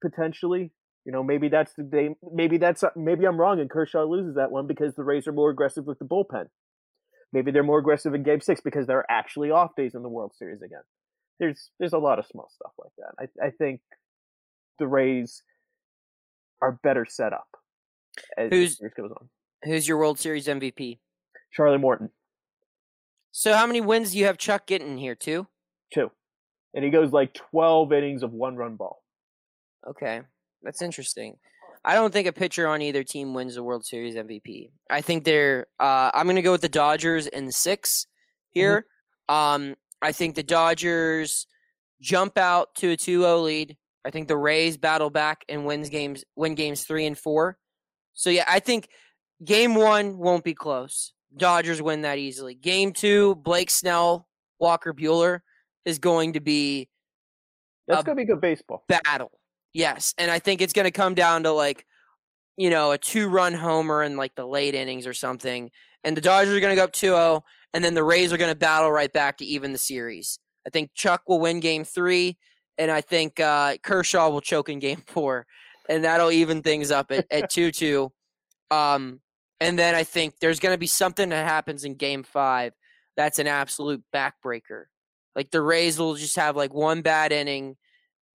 potentially. 0.01 0.73
You 1.05 1.13
know, 1.13 1.23
maybe 1.25 1.49
that's 1.49 1.73
the 1.75 1.83
day. 1.83 2.11
Maybe 2.33 2.59
that's 2.59 2.85
maybe 2.95 3.25
I'm 3.27 3.39
wrong, 3.41 3.59
and 3.59 3.71
Kershaw 3.71 4.05
loses 4.05 4.35
that 4.37 4.51
one 4.51 4.67
because 4.67 4.95
the 4.95 5.03
Rays 5.03 5.27
are 5.27 5.33
more 5.33 5.51
aggressive 5.51 5.87
with 5.87 5.99
the 5.99 6.05
bullpen. 6.05 6.47
Maybe 7.33 7.51
they're 7.53 7.63
more 7.63 7.79
aggressive 7.79 8.13
in 8.15 8.23
Game 8.23 8.41
Six 8.41 8.61
because 8.61 8.87
there 8.87 8.99
are 8.99 9.07
actually 9.11 9.51
off 9.51 9.75
days 9.77 9.95
in 9.95 10.03
the 10.03 10.09
World 10.11 10.33
Series 10.39 10.61
again. 10.63 10.83
There's 11.39 11.71
there's 11.79 11.95
a 11.95 11.99
lot 11.99 12.19
of 12.19 12.27
small 12.27 12.51
stuff 12.55 12.73
like 12.79 12.93
that. 12.99 13.29
I 13.43 13.47
I 13.47 13.51
think 13.51 13.81
the 14.79 14.87
Rays 14.87 15.43
are 16.61 16.79
better 16.83 17.07
set 17.09 17.33
up 17.33 17.49
as 18.37 18.51
Who's- 18.51 18.71
the 18.73 18.77
series 18.77 18.95
goes 18.95 19.11
on. 19.11 19.29
Who's 19.65 19.89
your 19.89 19.97
World 19.99 20.19
Series 20.19 20.47
MVP? 20.47 20.99
Charlie 21.53 21.79
Morton, 21.79 22.11
So 23.33 23.55
how 23.55 23.67
many 23.67 23.81
wins 23.81 24.13
do 24.13 24.19
you 24.19 24.27
have 24.27 24.39
Chuck 24.39 24.67
getting 24.67 24.99
here? 24.99 25.15
Two? 25.15 25.47
two, 25.93 26.11
and 26.75 26.85
he 26.85 26.91
goes 26.91 27.13
like 27.13 27.35
twelve 27.35 27.93
innings 27.93 28.23
of 28.23 28.33
one 28.33 28.57
run 28.57 28.77
ball. 28.77 29.03
Okay. 29.89 30.21
That's 30.63 30.83
interesting. 30.83 31.37
I 31.85 31.95
don't 31.95 32.13
think 32.13 32.29
a 32.29 32.33
pitcher 32.33 32.69
on 32.69 32.83
either 32.83 33.03
team 33.03 33.33
wins 33.33 33.55
the 33.55 33.63
World 33.63 33.85
Series 33.87 34.15
MVP. 34.15 34.71
I 34.91 35.01
think 35.01 35.25
they're 35.25 35.67
uh 35.81 36.11
I'm 36.13 36.27
gonna 36.27 36.43
go 36.43 36.53
with 36.53 36.61
the 36.61 36.69
Dodgers 36.69 37.27
in 37.27 37.51
6 37.51 38.07
here. 38.51 38.87
Um 39.29 39.75
I 40.03 40.13
think 40.13 40.35
the 40.35 40.43
Dodgers 40.43 41.47
jump 42.01 42.37
out 42.39 42.75
to 42.77 42.93
a 42.93 42.97
2-0 42.97 43.43
lead. 43.45 43.77
I 44.05 44.11
think 44.11 44.29
the 44.29 44.37
Rays 44.37 44.77
battle 44.77 45.11
back 45.11 45.45
and 45.49 45.65
wins 45.67 45.89
games 45.89 46.25
win 46.37 46.55
games 46.55 46.85
3 46.85 47.07
and 47.07 47.19
4. 47.19 47.57
So 48.15 48.29
yeah, 48.31 48.45
I 48.47 48.61
think 48.61 48.89
game 49.43 49.75
1 49.75 50.19
won't 50.19 50.45
be 50.45 50.55
close. 50.55 51.13
Dodgers 51.37 51.81
win 51.81 52.03
that 52.03 52.19
easily. 52.19 52.55
Game 52.55 52.93
two, 52.93 53.37
Blake 53.37 53.71
Snell, 53.71 54.27
Walker 54.59 54.93
Buehler 54.93 55.41
is 55.85 55.99
going 55.99 56.35
to 56.35 56.41
be 56.41 56.89
That's 57.87 58.05
gonna 58.05 58.17
be 58.17 58.25
good 58.25 58.41
baseball. 58.41 58.85
battle. 58.89 59.31
Yes, 59.73 60.15
and 60.19 60.31
I 60.31 60.39
think 60.41 60.61
it's 60.61 60.73
going 60.73 60.85
to 60.87 60.91
come 60.91 61.15
down 61.15 61.45
to 61.45 61.53
like, 61.53 61.87
you 62.57 62.71
know, 62.71 62.91
a 62.91 62.99
two-run 62.99 63.55
homer 63.55 64.03
in 64.03 64.17
like 64.17 64.35
the 64.35 64.45
late 64.45 64.75
innings 64.75 65.07
or 65.07 65.15
something, 65.15 65.71
and 66.03 66.17
the 66.17 66.21
Dodgers 66.21 66.57
are 66.57 66.61
going 66.61 66.73
to 66.73 66.77
go 66.77 66.85
up 66.85 66.93
2-0, 66.93 67.43
and 67.73 67.85
then 67.85 67.95
the 67.95 68.03
Rays 68.03 68.33
are 68.33 68.37
going 68.37 68.51
to 68.53 68.59
battle 68.59 68.91
right 68.91 69.13
back 69.13 69.39
to 69.39 69.45
even 69.45 69.73
the 69.73 69.79
series. 69.79 70.41
I 70.67 70.71
think 70.71 70.91
Chuck 70.95 71.23
will 71.29 71.39
win 71.39 71.61
Game 71.61 71.85
three, 71.85 72.37
and 72.79 72.91
I 72.91 73.01
think 73.01 73.39
uh, 73.39 73.77
Kershaw 73.83 74.29
will 74.29 74.41
choke 74.41 74.69
in 74.69 74.81
Game 74.81 75.03
four, 75.07 75.47
and 75.89 76.03
that'll 76.05 76.33
even 76.33 76.63
things 76.63 76.91
up 76.91 77.13
at 77.13 77.27
at 77.31 77.49
two-two. 77.51 78.11
Um, 78.73 79.21
and 79.61 79.79
then 79.79 79.95
I 79.95 80.05
think 80.05 80.35
there's 80.41 80.61
going 80.61 80.75
to 80.75 80.79
be 80.79 80.87
something 80.87 81.29
that 81.29 81.47
happens 81.47 81.85
in 81.85 81.95
Game 81.95 82.23
five 82.23 82.73
that's 83.21 83.39
an 83.39 83.47
absolute 83.47 84.03
backbreaker. 84.15 84.85
Like 85.37 85.51
the 85.51 85.61
Rays 85.61 85.99
will 85.99 86.15
just 86.15 86.37
have 86.37 86.57
like 86.57 86.73
one 86.73 87.03
bad 87.03 87.33
inning 87.33 87.77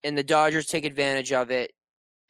and 0.03 0.15
the 0.15 0.23
Dodgers 0.23 0.67
take 0.67 0.85
advantage 0.85 1.33
of 1.33 1.49
it. 1.49 1.71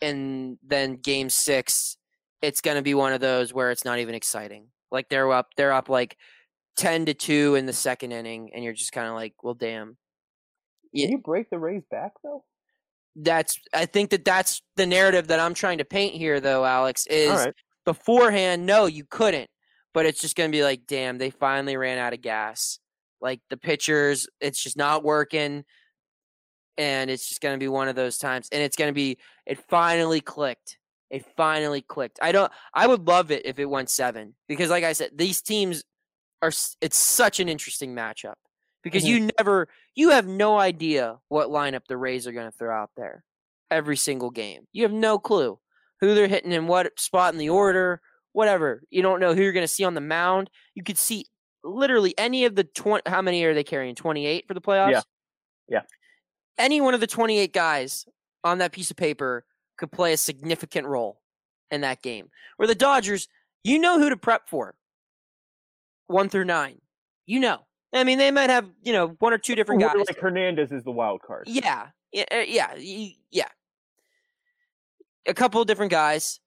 And 0.01 0.58
then 0.65 0.95
game 0.95 1.29
six, 1.29 1.97
it's 2.41 2.62
going 2.62 2.77
to 2.77 2.84
be 2.84 2.93
one 2.93 3.12
of 3.12 3.21
those 3.21 3.53
where 3.53 3.71
it's 3.71 3.86
not 3.86 3.99
even 3.99 4.15
exciting. 4.15 4.67
Like 4.91 5.10
they're 5.10 5.31
up, 5.31 5.47
they're 5.58 5.73
up 5.73 5.89
like 5.89 6.17
10 6.77 7.08
to 7.08 7.13
2 7.13 7.55
in 7.55 7.65
the 7.65 7.73
second 7.73 8.13
inning. 8.13 8.51
And 8.53 8.63
you're 8.63 8.73
just 8.73 8.91
kind 8.91 9.08
of 9.08 9.15
like, 9.15 9.34
well, 9.43 9.53
damn. 9.53 9.97
Can 10.95 11.12
you 11.12 11.17
break 11.17 11.49
the 11.49 11.60
Rays 11.60 11.84
back 11.91 12.13
though? 12.23 12.45
That's, 13.17 13.60
I 13.73 13.86
think 13.86 14.12
that 14.12 14.23
that's 14.23 14.62
the 14.77 14.86
narrative 14.86 15.27
that 15.27 15.41
I'm 15.41 15.53
trying 15.53 15.77
to 15.77 15.86
paint 15.86 16.15
here, 16.15 16.39
though, 16.39 16.65
Alex, 16.65 17.05
is 17.08 17.31
All 17.31 17.38
right. 17.38 17.53
Beforehand, 17.86 18.65
no, 18.65 18.86
you 18.86 19.06
couldn't. 19.10 19.50
But 19.93 20.06
it's 20.06 20.19
just 20.19 20.36
going 20.36 20.52
to 20.52 20.56
be 20.58 20.63
like, 20.63 20.82
damn, 20.88 21.17
they 21.17 21.30
finally 21.30 21.78
ran 21.78 21.98
out 21.98 22.13
of 22.13 22.21
gas. 22.21 22.80
Like 23.21 23.39
the 23.50 23.56
pitchers, 23.58 24.28
it's 24.41 24.62
just 24.62 24.76
not 24.76 25.04
working. 25.04 25.63
And 26.78 27.10
it's 27.10 27.30
just 27.30 27.39
going 27.39 27.56
to 27.56 27.60
be 27.63 27.69
one 27.69 27.88
of 27.88 27.95
those 27.95 28.17
times. 28.17 28.50
And 28.52 28.62
it's 28.62 28.76
going 28.76 28.89
to 28.89 28.93
be, 28.93 29.17
it 29.45 29.58
finally 29.69 30.19
clicked. 30.19 30.78
It 31.10 31.26
finally 31.38 31.82
clicked. 31.82 32.19
I 32.21 32.34
don't, 32.34 32.52
I 32.74 32.88
would 32.88 33.08
love 33.08 33.32
it 33.32 33.45
if 33.45 33.58
it 33.60 33.69
went 33.69 33.89
seven 33.89 34.36
because, 34.50 34.69
like 34.69 34.84
I 34.84 34.91
said, 34.91 35.12
these 35.15 35.41
teams 35.41 35.84
are, 36.41 36.52
it's 36.82 36.98
such 36.98 37.39
an 37.39 37.48
interesting 37.48 37.95
matchup 37.95 38.34
because 38.84 39.04
Mhm. 39.06 39.08
you 39.08 39.30
never, 39.39 39.69
you 39.95 40.10
have 40.10 40.28
no 40.28 40.58
idea 40.58 41.17
what 41.30 41.48
lineup 41.50 41.86
the 41.88 41.95
Rays 41.95 42.28
are 42.28 42.34
going 42.34 42.52
to 42.52 42.58
throw 42.58 42.76
out 42.76 42.89
there 42.98 43.24
every 43.71 43.95
single 43.95 44.30
game. 44.30 44.67
You 44.74 44.84
have 44.84 44.91
no 44.91 45.17
clue 45.19 45.58
who 46.01 46.15
they're 46.15 46.27
hitting 46.27 46.51
in 46.51 46.67
what 46.67 46.99
spot 46.99 47.34
in 47.34 47.39
the 47.39 47.49
order, 47.49 48.01
whatever. 48.34 48.84
You 48.89 49.01
don't 49.01 49.19
know 49.19 49.34
who 49.34 49.41
you're 49.41 49.53
going 49.53 49.63
to 49.63 49.67
see 49.67 49.84
on 49.84 49.93
the 49.93 50.01
mound. 50.01 50.49
You 50.73 50.84
could 50.84 50.97
see 50.97 51.25
literally 51.63 52.13
any 52.17 52.45
of 52.45 52.55
the 52.55 52.63
20 52.63 53.10
how 53.10 53.21
many 53.21 53.43
are 53.43 53.53
they 53.53 53.63
carrying? 53.63 53.95
28 53.95 54.47
for 54.47 54.53
the 54.53 54.62
playoffs? 54.62 54.91
Yeah. 54.91 55.01
Yeah. 55.67 55.81
Any 56.58 56.81
one 56.81 56.93
of 56.93 56.99
the 56.99 57.08
28 57.08 57.53
guys 57.53 58.05
on 58.43 58.60
that 58.60 58.71
piece 58.71 58.91
of 58.91 58.97
paper 58.97 59.45
could 59.77 59.91
play 59.91 60.13
a 60.13 60.17
significant 60.17 60.88
role 60.88 61.21
in 61.71 61.81
that 61.81 62.01
game. 62.01 62.29
Where 62.58 62.67
the 62.67 62.75
Dodgers, 62.75 63.27
you 63.63 63.79
know 63.79 63.99
who 63.99 64.10
to 64.10 64.17
prep 64.17 64.47
for. 64.47 64.75
1 66.08 66.29
through 66.29 66.45
9. 66.45 66.79
You 67.25 67.39
know. 67.39 67.65
I 67.93 68.03
mean, 68.03 68.17
they 68.17 68.31
might 68.31 68.49
have, 68.49 68.69
you 68.84 68.91
know, 68.93 69.15
one 69.19 69.34
or 69.34 69.38
two 69.38 69.55
different 69.55 69.81
guys. 69.81 69.95
Like 69.95 70.19
Hernandez 70.19 70.71
is 70.71 70.84
the 70.84 70.91
wild 70.91 71.21
card. 71.21 71.45
Yeah, 71.47 71.88
yeah, 72.12 72.25
uh, 72.31 72.43
yeah, 72.45 72.73
yeah. 73.31 73.47
A 75.27 75.33
couple 75.33 75.61
of 75.61 75.67
different 75.67 75.91
guys, 75.91 76.39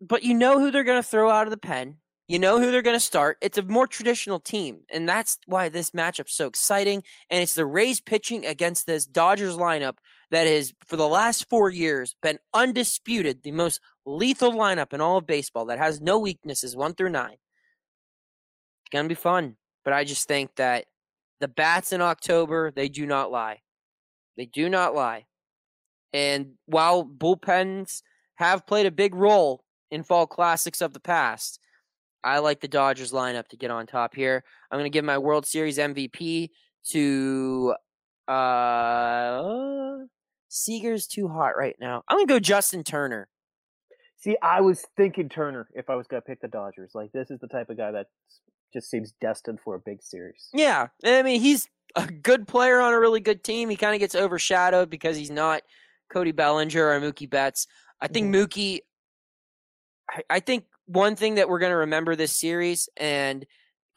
but 0.00 0.22
you 0.22 0.34
know 0.34 0.58
who 0.58 0.70
they're 0.70 0.84
going 0.84 1.02
to 1.02 1.08
throw 1.08 1.30
out 1.30 1.46
of 1.46 1.50
the 1.50 1.56
pen. 1.56 1.96
You 2.28 2.40
know 2.40 2.58
who 2.58 2.72
they're 2.72 2.82
going 2.82 2.96
to 2.96 3.00
start. 3.00 3.38
It's 3.40 3.56
a 3.56 3.62
more 3.62 3.86
traditional 3.86 4.40
team, 4.40 4.80
and 4.92 5.08
that's 5.08 5.38
why 5.46 5.68
this 5.68 5.92
matchup's 5.92 6.34
so 6.34 6.48
exciting. 6.48 7.04
And 7.30 7.40
it's 7.40 7.54
the 7.54 7.64
Rays 7.64 8.00
pitching 8.00 8.44
against 8.44 8.84
this 8.84 9.06
Dodgers 9.06 9.56
lineup 9.56 9.98
that 10.32 10.48
has, 10.48 10.74
for 10.84 10.96
the 10.96 11.06
last 11.06 11.48
four 11.48 11.70
years, 11.70 12.16
been 12.22 12.40
undisputed 12.52 13.42
the 13.42 13.52
most 13.52 13.80
lethal 14.04 14.52
lineup 14.52 14.92
in 14.92 15.00
all 15.00 15.18
of 15.18 15.26
baseball 15.26 15.66
that 15.66 15.78
has 15.78 16.00
no 16.00 16.18
weaknesses, 16.18 16.74
one 16.76 16.94
through 16.94 17.10
nine. 17.10 17.36
It's 18.82 18.90
going 18.92 19.04
to 19.04 19.08
be 19.08 19.14
fun, 19.14 19.56
but 19.84 19.92
I 19.92 20.02
just 20.02 20.26
think 20.26 20.56
that 20.56 20.86
the 21.40 21.48
bats 21.48 21.92
in 21.92 22.00
October, 22.00 22.72
they 22.72 22.88
do 22.88 23.06
not 23.06 23.30
lie. 23.30 23.60
They 24.36 24.46
do 24.46 24.68
not 24.68 24.96
lie. 24.96 25.26
And 26.12 26.54
while 26.66 27.04
bullpens 27.04 28.02
have 28.36 28.66
played 28.66 28.86
a 28.86 28.90
big 28.90 29.14
role 29.14 29.64
in 29.90 30.02
fall 30.02 30.26
classics 30.26 30.80
of 30.80 30.92
the 30.92 31.00
past, 31.00 31.60
I 32.24 32.38
like 32.38 32.60
the 32.60 32.68
Dodgers 32.68 33.12
lineup 33.12 33.48
to 33.48 33.56
get 33.56 33.70
on 33.70 33.86
top 33.86 34.14
here. 34.14 34.42
I'm 34.70 34.78
going 34.78 34.90
to 34.90 34.96
give 34.96 35.04
my 35.04 35.18
World 35.18 35.46
Series 35.46 35.78
MVP 35.78 36.50
to 36.90 37.74
uh 38.28 39.98
Seager's 40.48 41.06
too 41.06 41.28
hot 41.28 41.56
right 41.56 41.76
now. 41.80 42.02
I'm 42.08 42.16
going 42.16 42.26
to 42.26 42.34
go 42.34 42.40
Justin 42.40 42.82
Turner. 42.82 43.28
See, 44.18 44.36
I 44.42 44.60
was 44.60 44.84
thinking 44.96 45.28
Turner 45.28 45.68
if 45.74 45.90
I 45.90 45.94
was 45.94 46.06
gonna 46.06 46.22
pick 46.22 46.40
the 46.40 46.48
Dodgers. 46.48 46.92
Like 46.94 47.12
this 47.12 47.30
is 47.30 47.38
the 47.38 47.48
type 47.48 47.70
of 47.70 47.76
guy 47.76 47.92
that 47.92 48.06
just 48.72 48.90
seems 48.90 49.12
destined 49.20 49.60
for 49.62 49.74
a 49.74 49.78
big 49.78 50.02
series. 50.02 50.48
Yeah, 50.52 50.88
I 51.04 51.22
mean 51.22 51.40
he's 51.40 51.68
a 51.94 52.06
good 52.06 52.48
player 52.48 52.80
on 52.80 52.92
a 52.92 52.98
really 52.98 53.20
good 53.20 53.44
team. 53.44 53.68
He 53.68 53.76
kind 53.76 53.94
of 53.94 54.00
gets 54.00 54.14
overshadowed 54.14 54.90
because 54.90 55.16
he's 55.16 55.30
not 55.30 55.62
Cody 56.10 56.32
Bellinger 56.32 56.88
or 56.88 57.00
Mookie 57.00 57.28
Betts. 57.28 57.66
I 58.00 58.08
think 58.08 58.34
mm-hmm. 58.34 58.44
Mookie. 58.44 58.80
I, 60.10 60.22
I 60.30 60.40
think 60.40 60.64
one 60.86 61.16
thing 61.16 61.36
that 61.36 61.48
we're 61.48 61.58
going 61.58 61.72
to 61.72 61.76
remember 61.76 62.14
this 62.16 62.38
series 62.38 62.88
and 62.96 63.44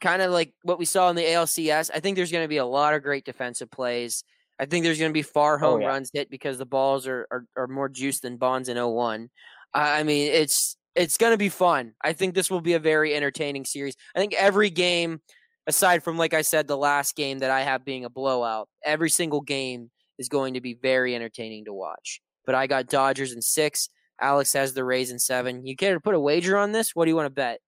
kind 0.00 0.22
of 0.22 0.32
like 0.32 0.52
what 0.62 0.78
we 0.78 0.84
saw 0.84 1.08
in 1.10 1.16
the 1.16 1.24
ALCS. 1.24 1.90
I 1.94 2.00
think 2.00 2.16
there's 2.16 2.32
going 2.32 2.44
to 2.44 2.48
be 2.48 2.56
a 2.56 2.64
lot 2.64 2.94
of 2.94 3.02
great 3.02 3.24
defensive 3.24 3.70
plays. 3.70 4.24
I 4.58 4.66
think 4.66 4.84
there's 4.84 4.98
going 4.98 5.10
to 5.10 5.14
be 5.14 5.22
far 5.22 5.56
Oh, 5.56 5.58
home 5.58 5.82
yeah. 5.82 5.88
runs 5.88 6.10
hit 6.12 6.30
because 6.30 6.58
the 6.58 6.66
balls 6.66 7.06
are, 7.06 7.26
are, 7.30 7.44
are 7.56 7.66
more 7.66 7.88
juiced 7.88 8.22
than 8.22 8.36
Bonds 8.36 8.68
in 8.68 8.76
01. 8.76 9.30
I 9.72 10.00
I 10.00 10.02
mean, 10.02 10.32
it's 10.32 10.76
it's 10.94 11.16
going 11.16 11.32
to 11.32 11.38
be 11.38 11.48
fun. 11.48 11.92
I 12.02 12.12
think 12.12 12.34
this 12.34 12.50
will 12.50 12.60
be 12.60 12.74
a 12.74 12.78
very 12.80 13.14
entertaining 13.14 13.64
series. 13.64 13.96
I 14.14 14.18
think 14.18 14.34
every 14.34 14.70
game, 14.70 15.20
aside 15.66 16.02
from 16.02 16.18
like 16.18 16.34
I 16.34 16.42
said, 16.42 16.66
the 16.66 16.76
last 16.76 17.14
game 17.14 17.38
that 17.38 17.50
I 17.50 17.62
have 17.62 17.84
being 17.84 18.04
a 18.04 18.10
blowout, 18.10 18.68
every 18.84 19.10
single 19.10 19.40
game 19.40 19.90
is 20.18 20.28
going 20.28 20.54
to 20.54 20.60
be 20.60 20.74
very 20.74 21.14
entertaining 21.14 21.66
to 21.66 21.72
watch. 21.72 22.20
But 22.50 22.56
I 22.56 22.66
got 22.66 22.88
Dodgers 22.88 23.32
in 23.32 23.40
six. 23.42 23.90
Alex 24.20 24.52
has 24.54 24.74
the 24.74 24.82
Rays 24.82 25.12
in 25.12 25.20
seven. 25.20 25.64
You 25.64 25.76
care 25.76 25.94
to 25.94 26.00
put 26.00 26.16
a 26.16 26.20
wager 26.20 26.58
on 26.58 26.72
this? 26.72 26.96
What 26.96 27.04
do 27.04 27.10
you 27.12 27.14
want 27.14 27.26
to 27.26 27.30
bet? 27.30 27.60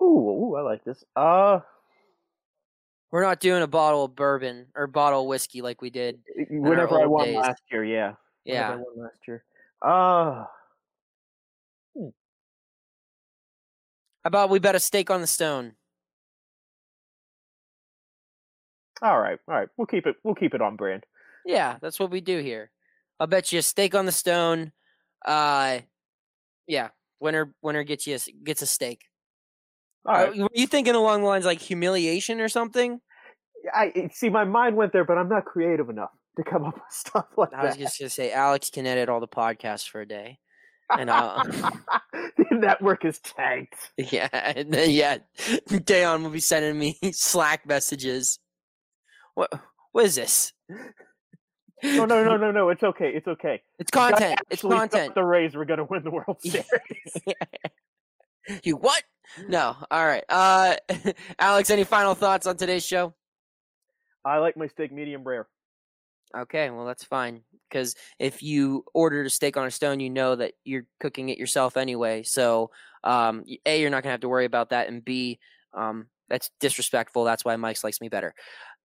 Ooh, 0.00 0.06
ooh, 0.06 0.56
I 0.56 0.62
like 0.62 0.82
this. 0.82 1.04
Uh, 1.14 1.60
We're 3.10 3.20
not 3.22 3.38
doing 3.38 3.62
a 3.62 3.66
bottle 3.66 4.04
of 4.06 4.16
bourbon 4.16 4.68
or 4.74 4.86
bottle 4.86 5.20
of 5.20 5.26
whiskey 5.26 5.60
like 5.60 5.82
we 5.82 5.90
did. 5.90 6.20
whenever 6.48 6.98
I 6.98 7.04
won 7.04 7.26
days. 7.26 7.36
last 7.36 7.60
year, 7.70 7.84
yeah. 7.84 8.14
Whenever 8.44 8.72
I 8.72 8.76
Yeah. 8.76 8.76
won 8.76 9.04
last 9.04 9.28
year. 9.28 9.44
Uh, 9.82 10.46
How 11.94 12.08
about 14.24 14.48
we 14.48 14.58
bet 14.58 14.74
a 14.74 14.80
stake 14.80 15.10
on 15.10 15.20
the 15.20 15.26
stone? 15.26 15.74
all 19.02 19.20
right, 19.20 19.38
all 19.46 19.54
right. 19.54 19.68
We'll 19.76 19.86
keep 19.86 20.06
it. 20.06 20.16
We'll 20.24 20.34
keep 20.34 20.54
it 20.54 20.62
on 20.62 20.76
brand. 20.76 21.04
Yeah, 21.44 21.76
that's 21.82 22.00
what 22.00 22.10
we 22.10 22.22
do 22.22 22.38
here. 22.38 22.70
I'll 23.20 23.26
bet 23.26 23.52
you 23.52 23.58
a 23.58 23.62
stake 23.62 23.94
on 23.94 24.06
the 24.06 24.12
stone. 24.12 24.72
Uh, 25.24 25.80
yeah, 26.66 26.88
winner 27.20 27.54
winner 27.62 27.82
gets 27.82 28.06
you 28.06 28.16
a, 28.16 28.44
gets 28.44 28.62
a 28.62 28.66
stake. 28.66 29.02
All 30.06 30.14
Uh, 30.14 30.32
were 30.36 30.48
you 30.54 30.66
thinking 30.66 30.94
along 30.94 31.22
the 31.22 31.26
lines 31.26 31.44
like 31.44 31.60
humiliation 31.60 32.40
or 32.40 32.48
something? 32.48 33.00
I 33.74 34.10
see. 34.12 34.28
My 34.30 34.44
mind 34.44 34.76
went 34.76 34.92
there, 34.92 35.04
but 35.04 35.18
I'm 35.18 35.28
not 35.28 35.44
creative 35.44 35.88
enough 35.88 36.10
to 36.36 36.44
come 36.44 36.64
up 36.64 36.74
with 36.76 36.82
stuff 36.90 37.26
like 37.36 37.50
that. 37.50 37.60
I 37.60 37.64
was 37.64 37.76
that. 37.76 37.80
just 37.80 37.98
gonna 37.98 38.10
say 38.10 38.32
Alex 38.32 38.70
can 38.70 38.86
edit 38.86 39.08
all 39.08 39.20
the 39.20 39.28
podcasts 39.28 39.88
for 39.88 40.00
a 40.00 40.06
day, 40.06 40.38
and 40.96 41.10
uh, 41.10 41.42
the 42.12 42.46
network 42.52 43.04
is 43.04 43.18
tanked. 43.18 43.90
yeah, 43.96 44.28
and 44.32 44.72
then 44.72 44.90
yeah, 44.90 45.18
Dayon 45.68 46.22
will 46.22 46.30
be 46.30 46.40
sending 46.40 46.78
me 46.78 46.98
Slack 47.12 47.66
messages. 47.66 48.38
What 49.34 49.50
what 49.92 50.04
is 50.04 50.14
this? 50.14 50.52
No, 51.82 52.04
no, 52.04 52.24
no, 52.24 52.36
no, 52.36 52.50
no. 52.50 52.68
It's 52.70 52.82
okay. 52.82 53.10
It's 53.14 53.28
okay. 53.28 53.62
It's 53.78 53.90
content. 53.90 54.40
It's 54.50 54.62
content. 54.62 55.14
The 55.14 55.24
Rays 55.24 55.54
were 55.54 55.64
going 55.64 55.78
to 55.78 55.84
win 55.84 56.02
the 56.04 56.10
World 56.10 56.40
Series. 56.40 56.64
you 58.62 58.76
what? 58.76 59.02
No. 59.48 59.76
All 59.90 60.06
right. 60.06 60.24
Uh, 60.28 60.76
Alex, 61.38 61.70
any 61.70 61.84
final 61.84 62.14
thoughts 62.14 62.46
on 62.46 62.56
today's 62.56 62.84
show? 62.84 63.14
I 64.24 64.38
like 64.38 64.56
my 64.56 64.66
steak 64.66 64.92
medium 64.92 65.22
rare. 65.24 65.46
Okay, 66.36 66.68
well 66.68 66.84
that's 66.84 67.04
fine 67.04 67.40
because 67.68 67.94
if 68.18 68.42
you 68.42 68.84
ordered 68.92 69.26
a 69.26 69.30
steak 69.30 69.56
on 69.56 69.66
a 69.66 69.70
stone, 69.70 70.00
you 70.00 70.10
know 70.10 70.36
that 70.36 70.52
you're 70.64 70.84
cooking 71.00 71.30
it 71.30 71.38
yourself 71.38 71.76
anyway. 71.76 72.22
So, 72.22 72.70
um, 73.04 73.44
a 73.64 73.80
you're 73.80 73.90
not 73.90 74.02
gonna 74.02 74.12
have 74.12 74.20
to 74.20 74.28
worry 74.28 74.44
about 74.44 74.70
that, 74.70 74.88
and 74.88 75.02
b 75.02 75.38
um, 75.72 76.08
That's 76.28 76.50
disrespectful. 76.60 77.24
That's 77.24 77.44
why 77.44 77.56
Mike's 77.56 77.82
likes 77.82 78.00
me 78.00 78.08
better. 78.08 78.34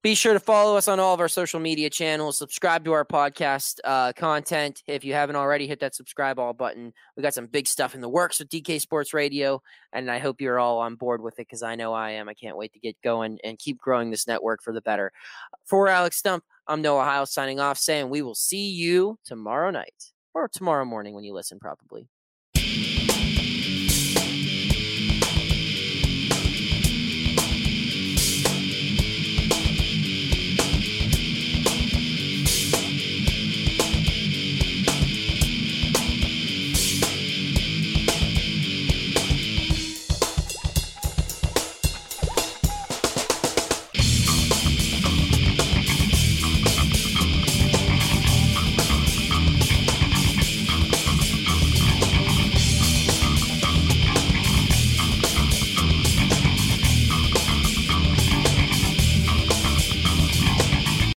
Be 0.03 0.15
sure 0.15 0.33
to 0.33 0.39
follow 0.41 0.75
us 0.75 0.89
on 0.89 0.99
all 0.99 1.13
of 1.13 1.21
our 1.21 1.29
social 1.29 1.61
media 1.61 1.89
channels. 1.89 2.37
Subscribe 2.37 2.83
to 2.83 2.91
our 2.91 3.05
podcast 3.05 3.79
uh, 3.85 4.11
content. 4.11 4.83
If 4.85 5.05
you 5.05 5.13
haven't 5.13 5.37
already, 5.37 5.65
hit 5.65 5.79
that 5.79 5.95
subscribe 5.95 6.39
all 6.39 6.51
button. 6.51 6.91
We 7.15 7.23
got 7.23 7.33
some 7.33 7.45
big 7.45 7.67
stuff 7.67 7.95
in 7.95 8.01
the 8.01 8.09
works 8.09 8.39
with 8.39 8.49
DK 8.49 8.81
Sports 8.81 9.13
Radio, 9.13 9.61
and 9.93 10.11
I 10.11 10.19
hope 10.19 10.41
you're 10.41 10.59
all 10.59 10.79
on 10.79 10.95
board 10.95 11.21
with 11.21 11.35
it 11.35 11.47
because 11.47 11.63
I 11.63 11.75
know 11.75 11.93
I 11.93 12.11
am. 12.11 12.27
I 12.27 12.33
can't 12.33 12.57
wait 12.57 12.73
to 12.73 12.79
get 12.79 12.97
going 13.01 13.39
and 13.45 13.57
keep 13.57 13.77
growing 13.77 14.11
this 14.11 14.27
network 14.27 14.61
for 14.61 14.73
the 14.73 14.81
better. 14.81 15.09
For 15.63 15.87
Alex 15.87 16.21
Stumpf, 16.21 16.41
I'm 16.67 16.81
Noah 16.81 17.05
Hiles 17.05 17.31
signing 17.31 17.61
off, 17.61 17.77
saying 17.77 18.09
we 18.09 18.21
will 18.21 18.35
see 18.35 18.71
you 18.71 19.17
tomorrow 19.23 19.71
night 19.71 20.11
or 20.33 20.49
tomorrow 20.49 20.83
morning 20.83 21.13
when 21.13 21.23
you 21.23 21.33
listen, 21.33 21.59
probably. 21.59 22.09